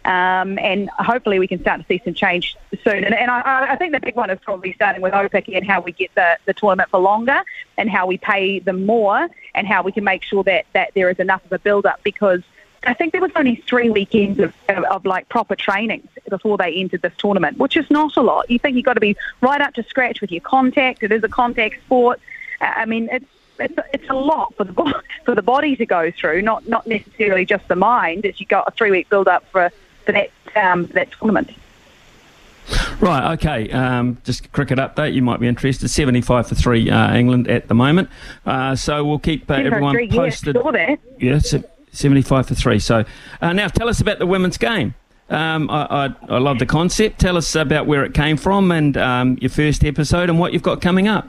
Um, 0.06 0.60
and 0.60 0.88
hopefully 0.92 1.40
we 1.40 1.48
can 1.48 1.60
start 1.62 1.82
to 1.82 1.88
see 1.88 2.00
some 2.06 2.14
change 2.14 2.56
soon. 2.84 3.04
And, 3.04 3.16
and 3.16 3.32
I, 3.32 3.72
I, 3.72 3.76
think 3.76 3.92
the 3.92 4.00
big 4.00 4.16
one 4.16 4.30
is 4.30 4.38
probably 4.40 4.72
starting 4.74 5.02
with 5.02 5.14
Aupiki 5.14 5.58
and 5.58 5.66
how 5.66 5.82
we 5.82 5.94
get 5.94 6.14
the, 6.14 6.38
the 6.46 6.54
tournament 6.54 6.92
for 6.92 7.00
longer 7.00 7.42
and 7.76 7.90
how 7.90 8.06
we 8.06 8.20
pay 8.20 8.60
them 8.60 8.86
more 8.86 9.28
and 9.56 9.66
how 9.66 9.82
we 9.82 9.92
can 9.92 10.04
make 10.04 10.22
sure 10.24 10.44
that, 10.44 10.68
that 10.74 10.92
there 10.94 11.10
is 11.10 11.18
enough 11.18 11.44
of 11.46 11.52
a 11.54 11.58
build-up 11.58 12.04
because 12.04 12.44
I 12.86 12.94
think 12.94 13.14
there 13.14 13.22
was 13.22 13.32
only 13.36 13.56
three 13.56 13.90
weekends 13.90 14.38
of, 14.38 14.54
of, 14.70 14.84
of 14.84 15.06
like 15.06 15.28
proper 15.28 15.56
training 15.56 16.08
before 16.30 16.58
they 16.58 16.72
entered 16.74 17.02
this 17.02 17.14
tournament, 17.18 17.58
which 17.58 17.76
is 17.76 17.90
not 17.90 18.16
a 18.16 18.22
lot. 18.22 18.48
You 18.48 18.60
think 18.60 18.76
you've 18.76 18.86
got 18.86 18.94
to 18.94 19.00
be 19.00 19.18
right 19.42 19.60
up 19.60 19.74
to 19.74 19.84
scratch 19.84 20.22
with 20.22 20.32
your 20.32 20.42
contact. 20.42 21.02
It 21.02 21.12
is 21.12 21.24
a 21.24 21.30
contact 21.30 21.82
sport. 21.84 22.20
I 22.62 22.86
mean, 22.86 23.10
it's 23.12 23.26
it's, 23.58 23.74
it's 23.94 24.10
a 24.10 24.14
lot 24.14 24.54
for 24.56 24.66
the 24.66 24.74
for 25.26 25.34
the 25.34 25.42
body 25.42 25.76
to 25.78 25.86
go 25.86 26.12
through, 26.12 26.42
not 26.42 26.68
not 26.68 26.86
necessarily 26.86 27.46
just 27.46 27.68
the 27.68 27.76
mind. 27.76 28.26
As 28.26 28.40
you 28.40 28.46
got 28.46 28.68
a 28.68 28.72
three 28.72 28.92
week 28.92 29.10
build 29.10 29.28
up 29.28 29.46
for 29.52 29.72
for 30.06 30.12
that 30.12 30.30
um, 30.56 30.88
for 30.88 30.94
that 30.94 31.12
tournament. 31.12 31.52
Right, 33.00 33.34
okay. 33.34 33.70
Um, 33.72 34.18
just 34.24 34.46
a 34.46 34.50
cricket 34.50 34.80
update. 34.80 35.14
You 35.14 35.22
might 35.22 35.40
be 35.40 35.48
interested. 35.48 35.88
Seventy-five 35.90 36.48
for 36.48 36.56
three, 36.56 36.90
uh, 36.90 37.16
England 37.16 37.48
at 37.48 37.68
the 37.68 37.76
moment. 37.76 38.10
Uh, 38.46 38.76
so 38.76 39.04
we'll 39.06 39.20
keep 39.20 39.50
uh, 39.50 39.56
everyone 39.56 39.94
three, 39.94 40.10
posted. 40.10 40.56
Yeah, 40.56 40.96
yeah, 41.20 41.40
seventy-five 41.92 42.48
for 42.48 42.56
three. 42.56 42.80
So 42.80 43.06
uh, 43.42 43.54
now 43.54 43.68
tell 43.68 43.88
us 43.88 44.02
about 44.02 44.20
the 44.20 44.26
women's 44.26 44.58
game. 44.58 44.96
Um, 45.30 45.70
I, 45.72 46.06
I, 46.06 46.16
I, 46.30 46.38
love 46.38 46.60
the 46.60 46.68
concept. 46.68 47.20
Tell 47.20 47.36
us 47.36 47.56
about 47.56 47.88
where 47.88 48.04
it 48.04 48.14
came 48.14 48.38
from 48.38 48.72
and 48.72 48.96
um, 48.96 49.38
your 49.42 49.50
first 49.50 49.84
episode 49.84 50.30
and 50.30 50.40
what 50.40 50.54
you've 50.54 50.62
got 50.62 50.82
coming 50.82 51.08
up. 51.08 51.28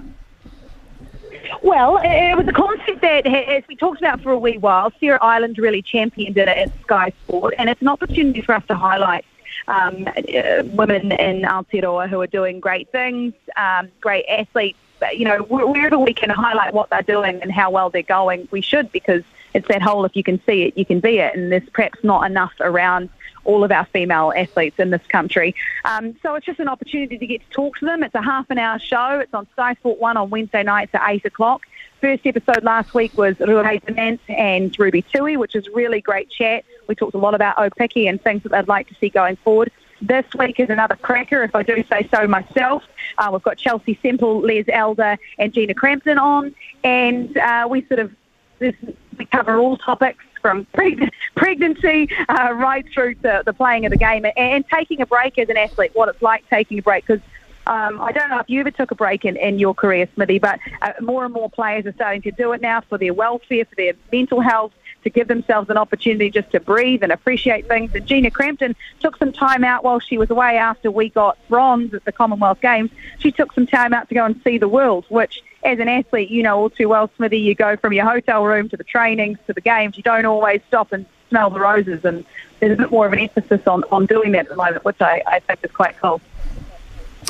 Well, 1.63 1.99
it 2.03 2.37
was 2.37 2.47
a 2.49 2.53
concept 2.53 3.01
that, 3.03 3.27
as 3.27 3.65
we 3.69 3.77
talked 3.77 3.99
about 3.99 4.21
for 4.21 4.33
a 4.33 4.39
wee 4.39 4.59
while, 4.59 4.93
Sarah 5.01 5.19
Island 5.23 5.59
really 5.59 5.83
championed 5.83 6.37
it 6.37 6.49
at 6.49 6.71
Sky 6.83 7.13
Sport, 7.25 7.55
and 7.59 7.69
it's 7.69 7.81
an 7.81 7.89
opportunity 7.89 8.41
for 8.41 8.55
us 8.55 8.65
to 8.69 8.75
highlight 8.75 9.25
um, 9.69 10.07
uh, 10.07 10.63
women 10.65 11.13
in 11.13 11.43
Aotearoa 11.43 12.09
who 12.09 12.21
are 12.21 12.27
doing 12.27 12.61
great 12.61 12.91
things, 12.91 13.35
um, 13.57 13.89
great 14.01 14.25
athletes. 14.29 14.79
You 15.13 15.27
know, 15.27 15.39
wherever 15.43 15.99
we 15.99 16.15
can 16.15 16.31
highlight 16.31 16.73
what 16.73 16.89
they're 16.89 17.03
doing 17.03 17.43
and 17.43 17.53
how 17.53 17.71
well 17.71 17.91
they're 17.91 18.03
going, 18.03 18.49
we 18.51 18.63
should 18.63 18.91
because 18.93 19.23
it's 19.53 19.69
that 19.69 19.83
whole 19.83 20.05
if 20.05 20.17
you 20.17 20.23
can 20.23 20.41
see 20.47 20.63
it, 20.63 20.79
you 20.79 20.87
can 20.87 21.01
be 21.01 21.19
it, 21.19 21.35
and 21.35 21.53
there's 21.53 21.69
perhaps 21.71 22.03
not 22.03 22.29
enough 22.29 22.53
around 22.61 23.11
all 23.47 23.65
of 23.65 23.73
our 23.73 23.87
female 23.87 24.33
athletes 24.37 24.79
in 24.79 24.91
this 24.91 25.07
country. 25.09 25.55
Um, 25.85 26.17
so 26.23 26.35
it's 26.35 26.47
just 26.47 26.61
an 26.61 26.69
opportunity 26.69 27.19
to 27.19 27.27
get 27.27 27.41
to 27.43 27.51
talk 27.51 27.79
to 27.79 27.87
them. 27.87 28.03
It's 28.03 28.15
a 28.15 28.23
half 28.23 28.51
an 28.51 28.59
hour 28.59 28.79
show. 28.79 29.21
It's 29.21 29.33
on 29.33 29.47
Sky 29.53 29.75
Sport 29.75 29.99
1 29.99 30.17
on 30.17 30.31
Wednesday 30.31 30.63
nights 30.63 30.95
at 30.95 31.03
8 31.09 31.25
o'clock. 31.25 31.63
First 32.01 32.27
episode 32.27 32.63
last 32.63 32.93
week 32.93 33.17
was 33.17 33.37
Ruahei 33.37 33.83
Demant 33.83 34.21
and 34.29 34.79
Ruby 34.79 35.03
Tui, 35.03 35.37
which 35.37 35.55
is 35.55 35.67
really 35.69 36.01
great 36.01 36.29
chat. 36.29 36.65
We 36.89 36.95
talked 36.95 37.15
a 37.15 37.19
lot 37.19 37.35
about 37.35 37.57
Aupiki 37.57 38.09
and 38.09 38.23
things 38.23 38.43
that 38.43 38.53
they'd 38.53 38.69
like 38.69 38.89
to 38.89 38.95
see 38.97 39.09
going 39.09 39.37
forward. 39.37 39.73
This 40.03 40.27
week 40.39 40.61
is 40.61 40.69
another 40.69 40.97
cracker, 40.97 41.43
if 41.43 41.55
I 41.55 41.63
do 41.63 41.83
say 41.91 42.07
so 42.15 42.27
myself. 42.27 42.83
Uh, 43.17 43.31
we've 43.33 43.43
got 43.43 43.57
Chelsea 43.57 43.99
Semple, 44.03 44.41
Les 44.41 44.65
Elder, 44.69 45.17
and 45.39 45.55
Gina 45.55 45.73
Crampton 45.73 46.19
on, 46.19 46.55
and 46.85 47.35
uh, 47.39 47.67
we 47.71 47.85
sort 47.87 48.01
of 48.01 48.13
we 48.61 49.25
cover 49.33 49.59
all 49.59 49.79
topics 49.79 50.25
from 50.47 50.65
pregnancy 51.35 52.09
uh, 52.29 52.53
right 52.53 52.87
through 52.95 53.15
to 53.15 53.43
the 53.45 53.53
playing 53.53 53.85
of 53.85 53.91
the 53.91 53.99
game 53.99 54.25
and, 54.25 54.39
and 54.39 54.69
taking 54.69 55.01
a 55.01 55.07
break 55.07 55.37
as 55.41 55.49
an 55.49 55.57
athlete, 55.57 55.91
what 55.95 56.09
it's 56.09 56.23
like 56.23 56.49
taking 56.49 56.79
a 56.79 56.83
break. 56.83 57.05
Because 57.05 57.21
um, 57.67 58.01
I 58.01 58.13
don't 58.13 58.31
know 58.31 58.39
if 58.39 58.49
you 58.49 58.61
ever 58.61 58.71
took 58.71 58.93
a 58.93 58.95
break 58.95 59.25
in, 59.25 59.37
in 59.37 59.59
your 59.59 59.75
career, 59.75 60.09
Smithy, 60.15 60.39
but 60.39 60.61
uh, 60.83 60.93
more 61.01 61.25
and 61.25 61.35
more 61.35 61.51
players 61.51 61.85
are 61.85 61.93
starting 61.95 62.23
to 62.23 62.31
do 62.31 62.53
it 62.53 62.61
now 62.61 62.81
for 62.81 62.97
their 62.97 63.13
welfare, 63.13 63.65
for 63.65 63.75
their 63.75 63.95
mental 64.13 64.41
health, 64.41 64.73
to 65.03 65.11
give 65.11 65.27
themselves 65.27 65.69
an 65.69 65.77
opportunity 65.77 66.31
just 66.31 66.53
to 66.53 66.61
breathe 66.61 67.03
and 67.03 67.11
appreciate 67.11 67.67
things. 67.67 67.93
And 67.97 68.07
Gina 68.07 68.31
Crampton 68.31 68.77
took 69.01 69.17
some 69.17 69.33
time 69.33 69.65
out 69.65 69.83
while 69.83 69.99
she 69.99 70.17
was 70.17 70.31
away 70.31 70.59
after 70.59 70.93
we 70.93 71.09
got 71.09 71.39
bronze 71.49 71.93
at 71.93 72.05
the 72.05 72.13
Commonwealth 72.13 72.61
Games. 72.61 72.93
She 73.19 73.33
took 73.33 73.53
some 73.53 73.67
time 73.67 73.93
out 73.93 74.09
to 74.11 74.15
go 74.15 74.25
and 74.25 74.41
see 74.45 74.59
the 74.59 74.69
world, 74.69 75.07
which 75.09 75.43
as 75.67 75.79
an 75.79 75.89
athlete, 75.89 76.31
you 76.31 76.43
know 76.43 76.59
all 76.59 76.71
too 76.71 76.89
well, 76.89 77.11
Smithy, 77.17 77.39
you 77.39 77.55
go 77.55 77.77
from 77.77 77.93
your 77.93 78.05
hotel 78.05 78.45
room 78.45 78.69
to 78.69 78.77
the 78.77 78.85
trainings 78.85 79.39
to 79.47 79.53
the 79.53 79.61
games. 79.61 79.97
You 79.97 80.03
don't 80.03 80.25
always 80.25 80.61
stop 80.69 80.93
and 80.93 81.05
smell 81.29 81.51
the 81.51 81.61
roses, 81.61 82.05
and 82.05 82.25
there's 82.61 82.79
a 82.79 82.83
bit 82.83 82.91
more 82.91 83.07
of 83.07 83.13
an 83.13 83.19
emphasis 83.19 83.67
on, 83.67 83.85
on 83.91 84.07
doing 84.07 84.33
that 84.33 84.47
at 84.47 84.49
the 84.49 84.57
moment, 84.57 84.85
which 84.85 85.01
I, 85.01 85.23
I 85.27 85.41
think 85.41 85.61
is 85.63 85.71
quite 85.73 85.97
cool. 85.99 86.21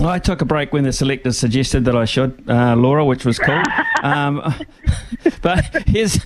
I 0.00 0.18
took 0.18 0.42
a 0.42 0.44
break 0.44 0.72
when 0.72 0.84
the 0.84 0.92
selectors 0.92 1.38
suggested 1.38 1.86
that 1.86 1.96
I 1.96 2.04
should, 2.04 2.44
uh, 2.48 2.76
Laura, 2.76 3.04
which 3.04 3.24
was 3.24 3.38
cool. 3.38 3.62
um, 4.02 4.42
but 5.42 5.64
here's. 5.86 6.24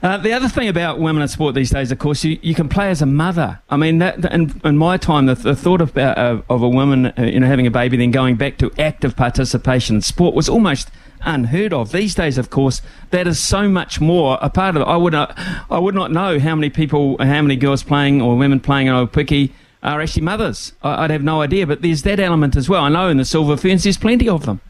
Uh, 0.00 0.16
the 0.16 0.32
other 0.32 0.48
thing 0.48 0.68
about 0.68 1.00
women 1.00 1.22
in 1.22 1.28
sport 1.28 1.54
these 1.54 1.70
days, 1.70 1.90
of 1.90 1.98
course, 1.98 2.22
you, 2.22 2.38
you 2.40 2.54
can 2.54 2.68
play 2.68 2.88
as 2.88 3.02
a 3.02 3.06
mother. 3.06 3.58
I 3.68 3.76
mean, 3.76 3.98
that, 3.98 4.24
in, 4.32 4.60
in 4.64 4.78
my 4.78 4.96
time, 4.96 5.26
the, 5.26 5.34
the 5.34 5.56
thought 5.56 5.80
of, 5.80 5.96
uh, 5.98 6.40
of 6.48 6.62
a 6.62 6.68
woman, 6.68 7.06
uh, 7.06 7.22
you 7.22 7.40
know, 7.40 7.46
having 7.46 7.66
a 7.66 7.70
baby, 7.70 7.96
then 7.96 8.12
going 8.12 8.36
back 8.36 8.58
to 8.58 8.70
active 8.78 9.16
participation 9.16 9.96
in 9.96 10.02
sport 10.02 10.36
was 10.36 10.48
almost 10.48 10.90
unheard 11.22 11.72
of. 11.72 11.90
These 11.90 12.14
days, 12.14 12.38
of 12.38 12.48
course, 12.48 12.80
that 13.10 13.26
is 13.26 13.40
so 13.40 13.68
much 13.68 14.00
more 14.00 14.38
a 14.40 14.48
part 14.48 14.76
of 14.76 14.82
it. 14.82 14.84
I 14.84 14.96
would 14.96 15.12
not, 15.12 15.36
I 15.68 15.78
would 15.78 15.96
not 15.96 16.12
know 16.12 16.38
how 16.38 16.54
many 16.54 16.70
people, 16.70 17.16
how 17.18 17.42
many 17.42 17.56
girls 17.56 17.82
playing 17.82 18.22
or 18.22 18.36
women 18.36 18.60
playing 18.60 18.86
in 18.86 18.94
Aupiki 18.94 19.50
are 19.82 20.00
actually 20.00 20.22
mothers. 20.22 20.74
I'd 20.82 21.10
have 21.10 21.24
no 21.24 21.40
idea, 21.40 21.66
but 21.66 21.82
there's 21.82 22.02
that 22.02 22.20
element 22.20 22.54
as 22.54 22.68
well. 22.68 22.84
I 22.84 22.88
know 22.88 23.08
in 23.08 23.16
the 23.16 23.24
Silver 23.24 23.56
Ferns 23.56 23.82
there's 23.82 23.98
plenty 23.98 24.28
of 24.28 24.46
them. 24.46 24.60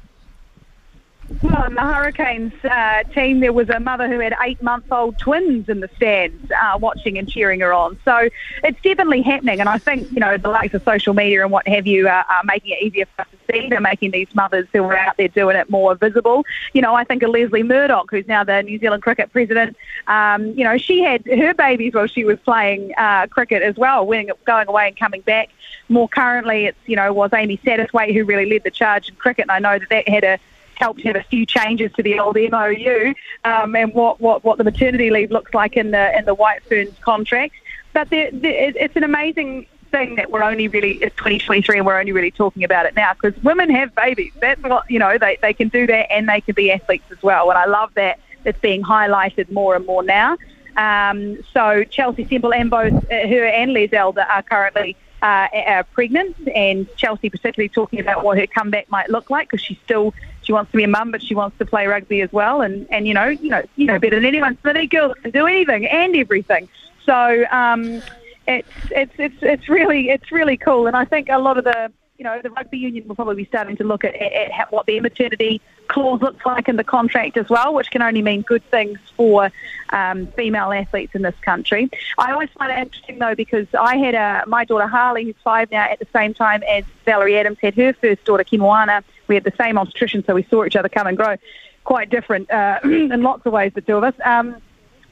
Well, 1.42 1.64
in 1.64 1.74
the 1.74 1.82
Hurricanes 1.82 2.54
uh, 2.64 3.02
team, 3.14 3.40
there 3.40 3.52
was 3.52 3.68
a 3.68 3.78
mother 3.78 4.08
who 4.08 4.18
had 4.18 4.34
eight 4.42 4.62
month 4.62 4.90
old 4.90 5.18
twins 5.18 5.68
in 5.68 5.80
the 5.80 5.88
stands 5.96 6.50
uh, 6.50 6.78
watching 6.80 7.18
and 7.18 7.28
cheering 7.28 7.60
her 7.60 7.72
on. 7.72 7.98
So 8.04 8.30
it's 8.64 8.80
definitely 8.80 9.20
happening. 9.20 9.60
And 9.60 9.68
I 9.68 9.76
think, 9.76 10.10
you 10.10 10.20
know, 10.20 10.38
the 10.38 10.48
likes 10.48 10.72
of 10.72 10.82
social 10.84 11.12
media 11.12 11.42
and 11.42 11.52
what 11.52 11.68
have 11.68 11.86
you 11.86 12.08
uh, 12.08 12.24
are 12.28 12.42
making 12.44 12.72
it 12.72 12.82
easier 12.82 13.04
for 13.14 13.22
us 13.22 13.28
to 13.30 13.52
see. 13.52 13.68
They're 13.68 13.80
making 13.80 14.12
these 14.12 14.34
mothers 14.34 14.66
who 14.72 14.82
are 14.84 14.96
out 14.96 15.18
there 15.18 15.28
doing 15.28 15.56
it 15.56 15.68
more 15.68 15.94
visible. 15.94 16.46
You 16.72 16.80
know, 16.80 16.94
I 16.94 17.04
think 17.04 17.22
of 17.22 17.30
Leslie 17.30 17.62
Murdoch, 17.62 18.10
who's 18.10 18.26
now 18.26 18.42
the 18.42 18.62
New 18.62 18.78
Zealand 18.78 19.02
cricket 19.02 19.30
president. 19.30 19.76
Um, 20.06 20.46
you 20.52 20.64
know, 20.64 20.78
she 20.78 21.02
had 21.02 21.26
her 21.26 21.52
babies 21.52 21.92
while 21.92 22.06
she 22.06 22.24
was 22.24 22.38
playing 22.40 22.94
uh, 22.96 23.26
cricket 23.26 23.62
as 23.62 23.76
well, 23.76 24.06
going 24.06 24.68
away 24.68 24.88
and 24.88 24.96
coming 24.96 25.20
back. 25.20 25.50
More 25.90 26.08
currently, 26.08 26.66
it's, 26.66 26.78
you 26.86 26.96
know, 26.96 27.12
was 27.12 27.34
Amy 27.34 27.58
Satterthwaite 27.58 28.14
who 28.14 28.24
really 28.24 28.46
led 28.46 28.64
the 28.64 28.70
charge 28.70 29.10
in 29.10 29.14
cricket. 29.16 29.42
And 29.42 29.52
I 29.52 29.58
know 29.58 29.78
that 29.78 29.88
that 29.90 30.08
had 30.08 30.24
a 30.24 30.38
helped 30.78 31.02
have 31.02 31.16
a 31.16 31.22
few 31.24 31.44
changes 31.44 31.92
to 31.92 32.02
the 32.02 32.18
old 32.18 32.36
MOU 32.36 33.14
um, 33.44 33.74
and 33.74 33.92
what, 33.92 34.20
what, 34.20 34.44
what 34.44 34.58
the 34.58 34.64
maternity 34.64 35.10
leave 35.10 35.30
looks 35.30 35.52
like 35.52 35.76
in 35.76 35.90
the 35.90 36.16
in 36.16 36.24
the 36.24 36.34
White 36.34 36.62
Ferns 36.64 36.94
contract. 37.00 37.54
But 37.92 38.08
it's 38.10 38.96
an 38.96 39.04
amazing 39.04 39.66
thing 39.90 40.16
that 40.16 40.30
we're 40.30 40.42
only 40.42 40.68
really 40.68 40.92
it's 41.02 41.16
2023 41.16 41.78
and 41.78 41.86
we're 41.86 41.98
only 41.98 42.12
really 42.12 42.30
talking 42.30 42.62
about 42.62 42.86
it 42.86 42.94
now 42.94 43.14
because 43.14 43.42
women 43.42 43.70
have 43.70 43.94
babies. 43.94 44.32
That's 44.40 44.62
what 44.62 44.90
you 44.90 44.98
know 44.98 45.18
they 45.18 45.38
they 45.40 45.52
can 45.52 45.68
do 45.68 45.86
that 45.86 46.12
and 46.12 46.28
they 46.28 46.40
can 46.40 46.54
be 46.54 46.70
athletes 46.70 47.10
as 47.10 47.22
well. 47.22 47.50
And 47.50 47.58
I 47.58 47.66
love 47.66 47.92
that 47.94 48.20
it's 48.44 48.60
being 48.60 48.82
highlighted 48.82 49.50
more 49.50 49.74
and 49.74 49.84
more 49.84 50.02
now. 50.02 50.36
Um, 50.76 51.42
so 51.52 51.82
Chelsea 51.84 52.24
Semple 52.24 52.54
and 52.54 52.70
both 52.70 52.92
uh, 53.10 53.26
her 53.26 53.46
and 53.46 53.72
Les 53.72 53.92
Elder 53.92 54.22
are 54.22 54.42
currently 54.42 54.96
uh, 55.22 55.48
are 55.66 55.84
pregnant, 55.84 56.36
and 56.54 56.86
Chelsea 56.96 57.28
particularly 57.30 57.68
talking 57.68 57.98
about 57.98 58.22
what 58.24 58.38
her 58.38 58.46
comeback 58.46 58.88
might 58.90 59.10
look 59.10 59.30
like 59.30 59.50
because 59.50 59.64
she's 59.64 59.78
still 59.84 60.14
she 60.48 60.52
wants 60.54 60.70
to 60.70 60.78
be 60.78 60.84
a 60.84 60.88
mum, 60.88 61.10
but 61.10 61.20
she 61.22 61.34
wants 61.34 61.58
to 61.58 61.66
play 61.66 61.86
rugby 61.86 62.22
as 62.22 62.32
well. 62.32 62.62
And 62.62 62.86
and 62.90 63.06
you 63.06 63.12
know, 63.12 63.26
you 63.26 63.50
know, 63.50 63.62
you 63.76 63.84
know 63.84 63.98
better 63.98 64.16
than 64.16 64.24
anyone. 64.24 64.56
Smithy 64.62 64.86
girls 64.86 65.12
can 65.20 65.30
do 65.30 65.46
anything 65.46 65.86
and 65.86 66.16
everything. 66.16 66.70
So 67.04 67.44
um, 67.50 68.02
it's 68.46 68.72
it's 68.90 69.12
it's 69.18 69.36
it's 69.42 69.68
really 69.68 70.08
it's 70.08 70.32
really 70.32 70.56
cool. 70.56 70.86
And 70.86 70.96
I 70.96 71.04
think 71.04 71.28
a 71.28 71.36
lot 71.36 71.58
of 71.58 71.64
the 71.64 71.92
you 72.16 72.24
know, 72.24 72.40
the 72.42 72.50
rugby 72.50 72.78
union 72.78 73.06
will 73.06 73.14
probably 73.14 73.36
be 73.36 73.44
starting 73.44 73.76
to 73.76 73.84
look 73.84 74.04
at, 74.04 74.14
at, 74.16 74.50
at, 74.50 74.72
what 74.72 74.86
their 74.86 75.00
maternity 75.00 75.60
clause 75.86 76.20
looks 76.20 76.44
like 76.44 76.68
in 76.68 76.74
the 76.74 76.82
contract 76.82 77.36
as 77.36 77.48
well, 77.48 77.72
which 77.72 77.92
can 77.92 78.02
only 78.02 78.22
mean 78.22 78.42
good 78.42 78.62
things 78.72 78.98
for 79.16 79.52
um, 79.90 80.26
female 80.28 80.72
athletes 80.72 81.14
in 81.14 81.22
this 81.22 81.36
country. 81.42 81.88
I 82.18 82.32
always 82.32 82.48
find 82.58 82.72
it 82.72 82.78
interesting 82.78 83.20
though 83.20 83.36
because 83.36 83.68
I 83.78 83.98
had 83.98 84.16
a, 84.16 84.44
my 84.48 84.64
daughter 84.64 84.88
Harley, 84.88 85.26
who's 85.26 85.36
five 85.44 85.70
now, 85.70 85.84
at 85.84 86.00
the 86.00 86.08
same 86.12 86.34
time 86.34 86.64
as 86.64 86.82
Valerie 87.04 87.38
Adams 87.38 87.58
had 87.60 87.74
her 87.74 87.92
first 87.92 88.24
daughter 88.24 88.42
Kimoana. 88.42 89.04
We 89.28 89.34
had 89.34 89.44
the 89.44 89.52
same 89.58 89.78
obstetrician, 89.78 90.24
so 90.26 90.34
we 90.34 90.42
saw 90.44 90.64
each 90.64 90.76
other 90.76 90.88
come 90.88 91.06
and 91.06 91.16
grow. 91.16 91.36
Quite 91.84 92.10
different 92.10 92.50
uh, 92.50 92.80
in 92.84 93.22
lots 93.22 93.46
of 93.46 93.52
ways, 93.52 93.72
the 93.74 93.80
two 93.80 93.96
of 93.96 94.04
us. 94.04 94.14
Um, 94.24 94.56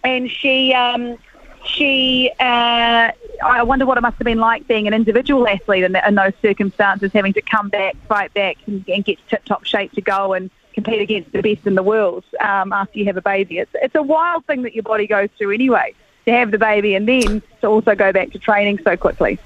and 0.03 0.31
she. 0.31 0.73
Um, 0.73 1.19
she, 1.67 2.31
uh, 2.39 3.11
I 3.45 3.63
wonder 3.65 3.87
what 3.87 3.99
it 3.99 4.01
must 4.01 4.17
have 4.19 4.25
been 4.25 4.39
like 4.39 4.69
being 4.69 4.87
an 4.87 4.95
individual 4.95 5.49
athlete 5.49 5.83
in, 5.83 5.93
the, 5.93 6.07
in 6.07 6.15
those 6.15 6.33
circumstances, 6.41 7.13
having 7.13 7.33
to 7.33 7.43
come 7.43 7.69
back, 7.69 7.97
fight 8.07 8.33
back, 8.35 8.57
and, 8.67 8.85
and 8.89 9.05
get 9.05 9.19
tip 9.29 9.45
top 9.45 9.65
shape 9.65 9.93
to 9.93 10.01
go 10.01 10.33
and 10.33 10.51
compete 10.75 11.01
against 11.01 11.33
the 11.33 11.43
best 11.43 11.67
in 11.67 11.75
the 11.75 11.83
world 11.83 12.25
um, 12.41 12.73
after 12.73 12.99
you 12.99 13.07
have 13.07 13.17
a 13.17 13.23
baby. 13.23 13.59
It's, 13.59 13.71
it's 13.75 13.95
a 13.95 14.03
wild 14.03 14.45
thing 14.47 14.63
that 14.63 14.75
your 14.75 14.85
body 14.85 15.07
goes 15.07 15.29
through 15.37 15.53
anyway, 15.53 15.95
to 16.27 16.33
have 16.33 16.51
the 16.51 16.59
baby 16.59 16.95
and 16.95 17.09
then 17.09 17.43
to 17.63 17.67
also 17.67 17.95
go 17.95 18.13
back 18.13 18.31
to 18.33 18.39
training 18.39 18.79
so 18.85 18.97
quickly. 18.97 19.39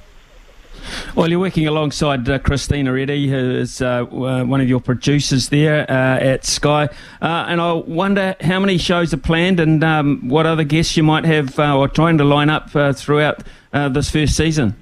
Well, 1.14 1.28
you're 1.28 1.40
working 1.40 1.66
alongside 1.66 2.28
uh, 2.28 2.38
Christina 2.38 2.94
Eddy, 2.94 3.28
who 3.28 3.50
is 3.50 3.82
uh, 3.82 4.04
one 4.04 4.60
of 4.60 4.68
your 4.68 4.80
producers 4.80 5.48
there 5.48 5.90
uh, 5.90 6.18
at 6.18 6.44
Sky. 6.44 6.88
Uh, 7.20 7.46
and 7.48 7.60
I 7.60 7.72
wonder 7.72 8.36
how 8.40 8.60
many 8.60 8.78
shows 8.78 9.12
are 9.12 9.18
planned 9.18 9.60
and 9.60 9.82
um, 9.82 10.28
what 10.28 10.46
other 10.46 10.64
guests 10.64 10.96
you 10.96 11.02
might 11.02 11.24
have 11.24 11.58
uh, 11.58 11.76
or 11.76 11.88
trying 11.88 12.18
to 12.18 12.24
line 12.24 12.50
up 12.50 12.74
uh, 12.74 12.92
throughout 12.92 13.42
this 13.72 14.10
first 14.10 14.36
season. 14.36 14.74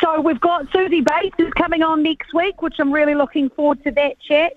So 0.00 0.20
we've 0.20 0.40
got 0.40 0.66
Suzie 0.66 1.04
Bates 1.04 1.36
is 1.38 1.52
coming 1.54 1.82
on 1.82 2.02
next 2.02 2.32
week, 2.34 2.62
which 2.62 2.76
I'm 2.78 2.92
really 2.92 3.14
looking 3.14 3.50
forward 3.50 3.82
to 3.84 3.90
that 3.92 4.20
chat. 4.20 4.52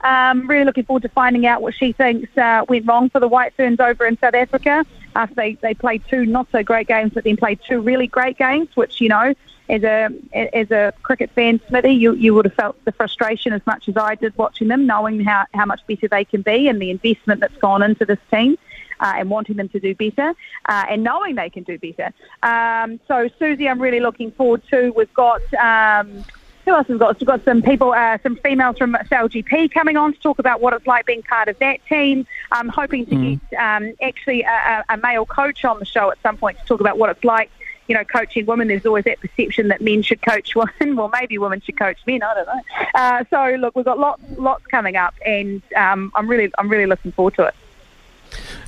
Um, 0.00 0.46
really 0.46 0.64
looking 0.64 0.84
forward 0.84 1.02
to 1.02 1.08
finding 1.08 1.46
out 1.46 1.62
what 1.62 1.74
she 1.74 1.92
thinks 1.92 2.36
uh, 2.36 2.64
went 2.68 2.86
wrong 2.86 3.08
for 3.08 3.20
the 3.20 3.28
White 3.28 3.54
Ferns 3.54 3.80
over 3.80 4.06
in 4.06 4.18
South 4.18 4.34
Africa 4.34 4.84
after 5.16 5.34
they, 5.34 5.54
they 5.54 5.74
played 5.74 6.02
two 6.08 6.26
not 6.26 6.46
so 6.52 6.62
great 6.62 6.86
games, 6.86 7.12
but 7.14 7.24
then 7.24 7.36
played 7.36 7.60
two 7.66 7.80
really 7.80 8.06
great 8.06 8.36
games, 8.36 8.68
which, 8.74 9.00
you 9.00 9.08
know, 9.08 9.34
as 9.68 9.82
a 9.82 10.10
as 10.34 10.70
a 10.70 10.92
cricket 11.02 11.30
fan, 11.30 11.58
Smithy, 11.68 11.92
you, 11.92 12.12
you 12.14 12.34
would 12.34 12.44
have 12.44 12.54
felt 12.54 12.84
the 12.84 12.92
frustration 12.92 13.52
as 13.54 13.64
much 13.66 13.88
as 13.88 13.96
I 13.96 14.14
did 14.14 14.36
watching 14.36 14.68
them, 14.68 14.86
knowing 14.86 15.20
how, 15.20 15.46
how 15.54 15.64
much 15.64 15.80
better 15.86 16.06
they 16.06 16.24
can 16.24 16.42
be 16.42 16.68
and 16.68 16.80
the 16.82 16.90
investment 16.90 17.40
that's 17.40 17.56
gone 17.56 17.82
into 17.82 18.04
this 18.04 18.18
team. 18.30 18.58
Uh, 19.00 19.14
and 19.16 19.28
wanting 19.28 19.56
them 19.56 19.68
to 19.68 19.80
do 19.80 19.92
better 19.92 20.32
uh, 20.66 20.84
and 20.88 21.02
knowing 21.02 21.34
they 21.34 21.50
can 21.50 21.64
do 21.64 21.76
better. 21.78 22.14
Um, 22.44 23.00
so, 23.08 23.28
Suzie, 23.40 23.68
I'm 23.68 23.82
really 23.82 23.98
looking 23.98 24.30
forward 24.30 24.62
to. 24.70 24.92
We've 24.92 25.12
got 25.12 25.42
um, 25.54 26.24
who 26.64 26.72
else 26.74 26.86
has 26.88 26.98
got? 26.98 27.20
We've 27.20 27.26
got 27.26 27.44
some 27.44 27.62
people, 27.62 27.92
uh, 27.92 28.18
some 28.22 28.36
females 28.36 28.78
from 28.78 28.94
SailGP 28.94 29.72
coming 29.72 29.96
on 29.96 30.12
to 30.12 30.20
talk 30.20 30.38
about 30.38 30.60
what 30.60 30.72
it's 30.72 30.86
like 30.86 31.06
being 31.06 31.22
part 31.22 31.48
of 31.48 31.58
that 31.58 31.84
team. 31.86 32.26
I'm 32.52 32.68
hoping 32.68 33.06
to 33.06 33.14
mm. 33.14 33.40
get 33.50 33.58
um, 33.58 33.92
actually 34.02 34.42
a, 34.42 34.84
a, 34.88 34.96
male 34.96 35.26
coach 35.26 35.64
on 35.64 35.78
the 35.78 35.84
show 35.84 36.10
at 36.10 36.18
some 36.22 36.36
point 36.36 36.58
to 36.58 36.64
talk 36.64 36.80
about 36.80 36.98
what 36.98 37.10
it's 37.10 37.24
like. 37.24 37.50
You 37.86 37.94
know, 37.94 38.04
coaching 38.04 38.46
women. 38.46 38.68
There's 38.68 38.86
always 38.86 39.04
that 39.04 39.20
perception 39.20 39.68
that 39.68 39.82
men 39.82 40.00
should 40.00 40.22
coach 40.22 40.54
women. 40.56 40.96
Well, 40.96 41.10
maybe 41.12 41.36
women 41.36 41.60
should 41.60 41.78
coach 41.78 41.98
men. 42.06 42.22
I 42.22 42.34
don't 42.34 42.46
know. 42.46 42.62
Uh, 42.94 43.24
so, 43.28 43.56
look, 43.56 43.76
we've 43.76 43.84
got 43.84 43.98
lots, 43.98 44.22
lots 44.38 44.66
coming 44.68 44.96
up, 44.96 45.14
and 45.24 45.60
um, 45.76 46.10
I'm 46.14 46.26
really, 46.26 46.50
I'm 46.56 46.70
really 46.70 46.86
looking 46.86 47.12
forward 47.12 47.34
to 47.34 47.44
it. 47.44 47.54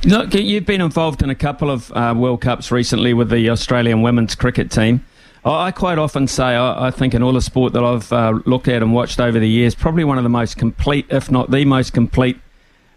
Look, 0.04 0.34
you've 0.34 0.66
been 0.66 0.82
involved 0.82 1.22
in 1.22 1.30
a 1.30 1.34
couple 1.34 1.70
of 1.70 1.90
uh, 1.92 2.14
World 2.16 2.42
Cups 2.42 2.70
recently 2.70 3.14
with 3.14 3.30
the 3.30 3.48
Australian 3.48 4.02
women's 4.02 4.34
cricket 4.34 4.70
team. 4.70 5.04
I 5.52 5.70
quite 5.70 5.98
often 5.98 6.26
say 6.26 6.44
I, 6.44 6.88
I 6.88 6.90
think 6.90 7.14
in 7.14 7.22
all 7.22 7.32
the 7.32 7.40
sport 7.40 7.72
that 7.74 7.84
I've 7.84 8.12
uh, 8.12 8.40
looked 8.46 8.68
at 8.68 8.82
and 8.82 8.92
watched 8.92 9.20
over 9.20 9.38
the 9.38 9.48
years, 9.48 9.74
probably 9.74 10.04
one 10.04 10.18
of 10.18 10.24
the 10.24 10.30
most 10.30 10.56
complete, 10.56 11.06
if 11.08 11.30
not 11.30 11.50
the 11.50 11.64
most 11.64 11.92
complete, 11.92 12.38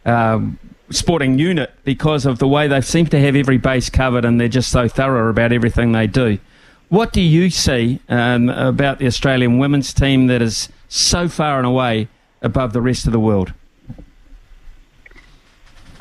uh, 0.05 0.39
sporting 0.89 1.37
unit 1.37 1.71
because 1.83 2.25
of 2.25 2.39
the 2.39 2.47
way 2.47 2.67
they 2.67 2.81
seem 2.81 3.05
to 3.07 3.19
have 3.19 3.35
every 3.35 3.57
base 3.57 3.89
covered 3.89 4.25
and 4.25 4.41
they're 4.41 4.47
just 4.47 4.71
so 4.71 4.87
thorough 4.87 5.29
about 5.29 5.51
everything 5.51 5.91
they 5.91 6.07
do. 6.07 6.39
What 6.87 7.13
do 7.13 7.21
you 7.21 7.51
see 7.51 7.99
um, 8.09 8.49
about 8.49 8.97
the 8.97 9.05
Australian 9.05 9.59
women's 9.59 9.93
team 9.93 10.25
that 10.27 10.41
is 10.41 10.69
so 10.87 11.29
far 11.29 11.59
and 11.59 11.67
away 11.67 12.07
above 12.41 12.73
the 12.73 12.81
rest 12.81 13.05
of 13.05 13.11
the 13.11 13.19
world? 13.19 13.53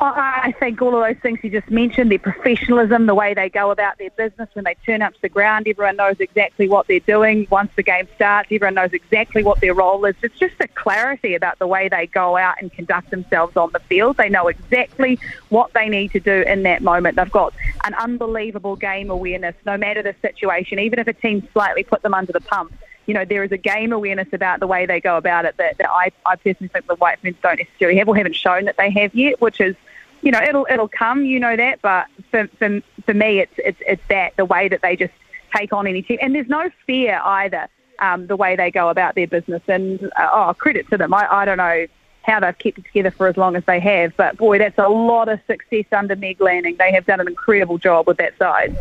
Oh, 0.01 0.13
I 0.15 0.53
think 0.59 0.81
all 0.81 0.95
of 0.95 1.05
those 1.05 1.21
things 1.21 1.39
you 1.43 1.49
just 1.49 1.69
mentioned, 1.69 2.09
their 2.09 2.19
professionalism, 2.19 3.05
the 3.05 3.13
way 3.13 3.33
they 3.33 3.49
go 3.49 3.69
about 3.69 3.97
their 3.97 4.11
business 4.11 4.47
when 4.53 4.63
they 4.63 4.75
turn 4.85 5.01
up 5.01 5.13
to 5.13 5.21
the 5.21 5.27
ground, 5.27 5.67
everyone 5.67 5.97
knows 5.97 6.15
exactly 6.21 6.69
what 6.69 6.87
they're 6.87 7.01
doing. 7.01 7.47
Once 7.49 7.69
the 7.75 7.83
game 7.83 8.07
starts, 8.15 8.47
everyone 8.49 8.75
knows 8.75 8.93
exactly 8.93 9.43
what 9.43 9.59
their 9.59 9.73
role 9.73 10.05
is. 10.05 10.15
It's 10.21 10.39
just 10.39 10.55
a 10.61 10.69
clarity 10.69 11.35
about 11.35 11.59
the 11.59 11.67
way 11.67 11.89
they 11.89 12.07
go 12.07 12.37
out 12.37 12.55
and 12.61 12.71
conduct 12.71 13.11
themselves 13.11 13.57
on 13.57 13.71
the 13.73 13.79
field. 13.79 14.15
They 14.15 14.29
know 14.29 14.47
exactly 14.47 15.19
what 15.49 15.73
they 15.73 15.89
need 15.89 16.11
to 16.11 16.21
do 16.21 16.43
in 16.47 16.63
that 16.63 16.81
moment. 16.81 17.17
They've 17.17 17.29
got 17.29 17.53
an 17.83 17.93
unbelievable 17.95 18.77
game 18.77 19.09
awareness, 19.09 19.55
no 19.65 19.75
matter 19.75 20.01
the 20.01 20.15
situation, 20.21 20.79
even 20.79 20.99
if 20.99 21.07
a 21.07 21.13
team 21.13 21.45
slightly 21.51 21.83
put 21.83 22.03
them 22.03 22.13
under 22.13 22.31
the 22.31 22.41
pump 22.41 22.73
you 23.05 23.15
know, 23.15 23.25
there 23.25 23.43
is 23.43 23.51
a 23.51 23.57
game 23.57 23.91
awareness 23.91 24.27
about 24.33 24.59
the 24.59 24.67
way 24.67 24.85
they 24.85 25.01
go 25.01 25.17
about 25.17 25.43
it 25.43 25.57
that, 25.57 25.79
that 25.79 25.89
I, 25.89 26.11
I 26.27 26.35
personally 26.35 26.67
think 26.67 26.85
the 26.85 26.93
White 26.93 27.19
Ferns 27.19 27.37
don't 27.41 27.57
necessarily 27.57 27.97
have 27.97 28.07
or 28.07 28.15
haven't 28.15 28.35
shown 28.35 28.65
that 28.65 28.77
they 28.77 28.91
have 28.91 29.15
yet, 29.15 29.41
which 29.41 29.59
is 29.59 29.75
you 30.21 30.31
know, 30.31 30.41
it'll 30.41 30.67
it'll 30.69 30.87
come, 30.87 31.23
you 31.23 31.39
know 31.39 31.55
that. 31.55 31.81
But 31.81 32.07
for 32.31 32.47
for, 32.59 32.81
for 33.05 33.13
me, 33.13 33.39
it's 33.39 33.53
it's 33.57 33.81
it's 33.85 34.03
that 34.09 34.35
the 34.37 34.45
way 34.45 34.67
that 34.67 34.81
they 34.81 34.95
just 34.95 35.13
take 35.55 35.73
on 35.73 35.87
any 35.87 36.01
team, 36.01 36.19
and 36.21 36.35
there's 36.35 36.49
no 36.49 36.69
fear 36.85 37.19
either. 37.23 37.67
Um, 38.01 38.27
the 38.27 38.37
way 38.37 38.55
they 38.55 38.71
go 38.71 38.87
about 38.87 39.15
their 39.15 39.27
business, 39.27 39.61
and 39.67 40.01
uh, 40.15 40.29
oh, 40.31 40.53
credit 40.53 40.89
to 40.89 40.95
them. 40.95 41.13
I, 41.13 41.27
I 41.29 41.43
don't 41.43 41.57
know 41.57 41.85
how 42.21 42.39
they've 42.39 42.57
kept 42.57 42.77
it 42.77 42.85
together 42.85 43.11
for 43.11 43.27
as 43.27 43.35
long 43.35 43.57
as 43.57 43.65
they 43.65 43.79
have, 43.79 44.15
but 44.15 44.37
boy, 44.37 44.57
that's 44.57 44.77
a 44.77 44.87
lot 44.87 45.27
of 45.27 45.39
success 45.47 45.85
under 45.91 46.15
Meg 46.15 46.39
Lanning. 46.39 46.77
They 46.77 46.93
have 46.93 47.05
done 47.05 47.19
an 47.19 47.27
incredible 47.27 47.77
job 47.77 48.07
with 48.07 48.17
that 48.17 48.37
side. 48.37 48.77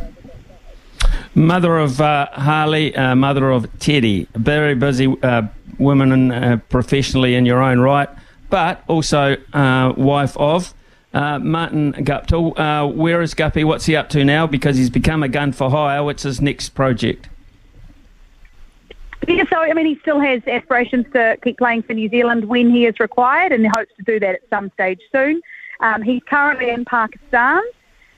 Mother 1.34 1.78
of 1.78 2.00
uh, 2.00 2.26
Harley, 2.32 2.94
uh, 2.94 3.14
mother 3.14 3.50
of 3.50 3.66
Teddy, 3.78 4.28
very 4.34 4.74
busy 4.74 5.16
uh, 5.22 5.42
woman 5.78 6.30
uh, 6.30 6.58
professionally 6.68 7.34
in 7.34 7.46
your 7.46 7.62
own 7.62 7.80
right, 7.80 8.08
but 8.50 8.82
also 8.88 9.36
uh, 9.52 9.92
wife 9.96 10.36
of 10.36 10.74
uh, 11.14 11.38
Martin 11.38 11.92
Guptill. 11.94 12.58
Uh, 12.58 12.86
where 12.86 13.22
is 13.22 13.34
Guppy? 13.34 13.64
What's 13.64 13.86
he 13.86 13.96
up 13.96 14.08
to 14.10 14.24
now? 14.24 14.46
Because 14.46 14.76
he's 14.76 14.90
become 14.90 15.22
a 15.22 15.28
gun 15.28 15.52
for 15.52 15.70
hire. 15.70 16.02
What's 16.02 16.22
his 16.22 16.40
next 16.40 16.70
project? 16.70 17.28
Yeah, 19.26 19.44
so 19.50 19.58
I 19.58 19.74
mean, 19.74 19.86
he 19.86 19.98
still 20.00 20.20
has 20.20 20.42
aspirations 20.46 21.06
to 21.12 21.36
keep 21.42 21.58
playing 21.58 21.82
for 21.82 21.92
New 21.92 22.08
Zealand 22.08 22.46
when 22.46 22.70
he 22.70 22.86
is 22.86 22.98
required, 22.98 23.52
and 23.52 23.66
hopes 23.76 23.92
to 23.96 24.02
do 24.02 24.20
that 24.20 24.36
at 24.36 24.40
some 24.48 24.70
stage 24.72 25.00
soon. 25.12 25.42
Um, 25.80 26.02
he's 26.02 26.22
currently 26.24 26.70
in 26.70 26.84
Pakistan, 26.84 27.62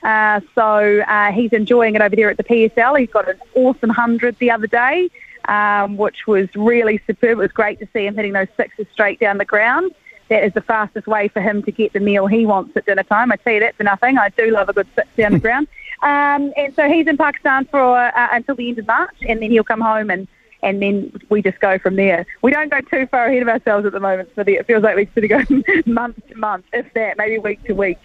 uh, 0.03 0.39
so 0.55 1.01
uh, 1.01 1.31
he's 1.31 1.51
enjoying 1.51 1.95
it 1.95 2.01
over 2.01 2.15
there 2.15 2.29
at 2.29 2.37
the 2.37 2.43
PSL. 2.43 2.99
He's 2.99 3.09
got 3.09 3.27
an 3.27 3.39
awesome 3.55 3.89
hundred 3.89 4.37
the 4.39 4.51
other 4.51 4.67
day, 4.67 5.09
um, 5.49 5.97
which 5.97 6.27
was 6.27 6.47
really 6.55 7.01
superb. 7.05 7.31
It 7.31 7.41
was 7.41 7.51
great 7.51 7.79
to 7.79 7.87
see 7.91 8.05
him 8.05 8.15
hitting 8.15 8.33
those 8.33 8.47
sixes 8.55 8.85
straight 8.93 9.19
down 9.19 9.37
the 9.37 9.45
ground. 9.45 9.91
That 10.31 10.45
is 10.45 10.53
the 10.53 10.61
fastest 10.61 11.07
way 11.07 11.27
for 11.27 11.41
him 11.41 11.61
to 11.63 11.73
get 11.73 11.91
the 11.91 11.99
meal 11.99 12.25
he 12.25 12.45
wants 12.45 12.77
at 12.77 12.85
dinner 12.85 13.03
time. 13.03 13.33
I 13.33 13.35
tell 13.35 13.51
you 13.51 13.59
that 13.59 13.75
for 13.75 13.83
nothing. 13.83 14.17
I 14.17 14.29
do 14.29 14.49
love 14.49 14.69
a 14.69 14.73
good 14.73 14.87
six 14.95 15.05
down 15.17 15.33
the 15.33 15.39
ground. 15.47 15.67
Um, 16.03 16.53
and 16.55 16.73
so 16.73 16.87
he's 16.87 17.05
in 17.05 17.17
Pakistan 17.17 17.65
for 17.65 17.97
uh, 17.97 18.27
until 18.31 18.55
the 18.55 18.69
end 18.69 18.79
of 18.79 18.87
March, 18.87 19.17
and 19.27 19.41
then 19.41 19.51
he'll 19.51 19.65
come 19.65 19.81
home 19.81 20.09
and 20.09 20.29
and 20.63 20.81
then 20.81 21.11
we 21.27 21.41
just 21.41 21.59
go 21.59 21.77
from 21.79 21.97
there. 21.97 22.25
We 22.43 22.51
don't 22.51 22.71
go 22.71 22.79
too 22.79 23.07
far 23.07 23.25
ahead 23.25 23.41
of 23.41 23.49
ourselves 23.49 23.85
at 23.85 23.91
the 23.91 23.99
moment, 23.99 24.29
so 24.33 24.43
it 24.47 24.65
feels 24.67 24.83
like 24.83 24.95
we 24.95 25.09
sort 25.13 25.29
of 25.29 25.49
go 25.49 25.81
month 25.91 26.25
to 26.29 26.35
month, 26.35 26.63
if 26.71 26.93
that, 26.93 27.17
maybe 27.17 27.37
week 27.37 27.61
to 27.65 27.73
week. 27.73 27.97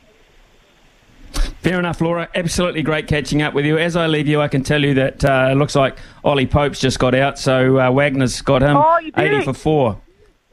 Fair 1.61 1.78
enough, 1.78 2.00
Laura. 2.00 2.28
Absolutely 2.35 2.83
great 2.83 3.06
catching 3.06 3.40
up 3.40 3.54
with 3.54 3.66
you. 3.66 3.78
As 3.78 3.95
I 3.95 4.09
leave 4.09 4.26
you, 4.26 4.40
I 4.40 4.49
can 4.49 4.64
tell 4.64 4.83
you 4.83 4.95
that 4.95 5.25
uh, 5.25 5.50
it 5.52 5.54
looks 5.54 5.76
like 5.76 5.97
Ollie 6.25 6.47
Pope's 6.47 6.80
just 6.80 6.99
got 6.99 7.14
out, 7.14 7.38
so 7.38 7.78
uh, 7.78 7.90
Wagner's 7.92 8.42
got 8.42 8.62
him 8.62 8.76
oh, 8.76 8.99
80 9.16 9.45
for 9.45 9.52
four. 9.52 10.00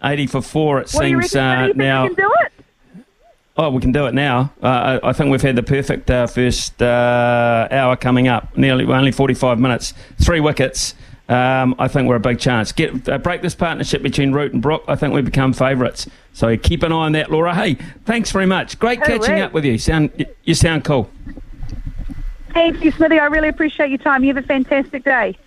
80 0.03 0.27
for 0.27 0.41
four, 0.41 0.79
it 0.79 0.91
what 0.93 1.03
seems 1.03 1.35
uh, 1.35 1.67
now. 1.75 2.03
We 2.03 2.15
can 2.15 2.25
do 2.25 2.33
it? 2.41 2.51
Oh, 3.55 3.69
we 3.69 3.81
can 3.81 3.91
do 3.91 4.07
it 4.07 4.13
now. 4.13 4.51
Uh, 4.61 4.99
I, 5.03 5.09
I, 5.09 5.13
think 5.13 5.29
we've 5.29 5.41
had 5.41 5.55
the 5.55 5.63
perfect 5.63 6.09
uh, 6.09 6.25
first 6.25 6.81
uh, 6.81 7.67
hour 7.69 7.95
coming 7.95 8.27
up. 8.27 8.57
Nearly 8.57 8.85
only 8.85 9.11
45 9.11 9.59
minutes, 9.59 9.93
three 10.19 10.39
wickets 10.39 10.95
um, 11.29 11.75
I 11.79 11.87
think 11.87 12.09
we're 12.09 12.17
a 12.17 12.19
big 12.19 12.39
chance. 12.39 12.71
Get 12.71 13.07
uh, 13.07 13.17
break 13.17 13.41
this 13.41 13.55
partnership 13.55 14.01
between 14.01 14.33
Root 14.33 14.53
and 14.53 14.61
Brook. 14.61 14.83
I 14.87 14.95
think 14.95 15.13
we 15.13 15.21
become 15.21 15.53
favourites. 15.53 16.07
So 16.33 16.57
keep 16.57 16.83
an 16.83 16.91
eye 16.91 16.95
on 16.95 17.11
that, 17.13 17.31
Laura. 17.31 17.55
Hey, 17.55 17.75
thanks 18.05 18.31
very 18.31 18.45
much. 18.45 18.77
Great 18.77 19.01
catching 19.01 19.39
up 19.39 19.53
with 19.53 19.63
you. 19.63 19.77
Sound 19.77 20.25
you 20.43 20.53
sound 20.53 20.83
cool. 20.83 21.09
Thank 22.53 22.83
you, 22.83 22.91
Smithy. 22.91 23.19
I 23.19 23.25
really 23.25 23.47
appreciate 23.47 23.89
your 23.89 23.99
time. 23.99 24.23
You 24.23 24.33
have 24.33 24.43
a 24.43 24.47
fantastic 24.47 25.03
day. 25.05 25.37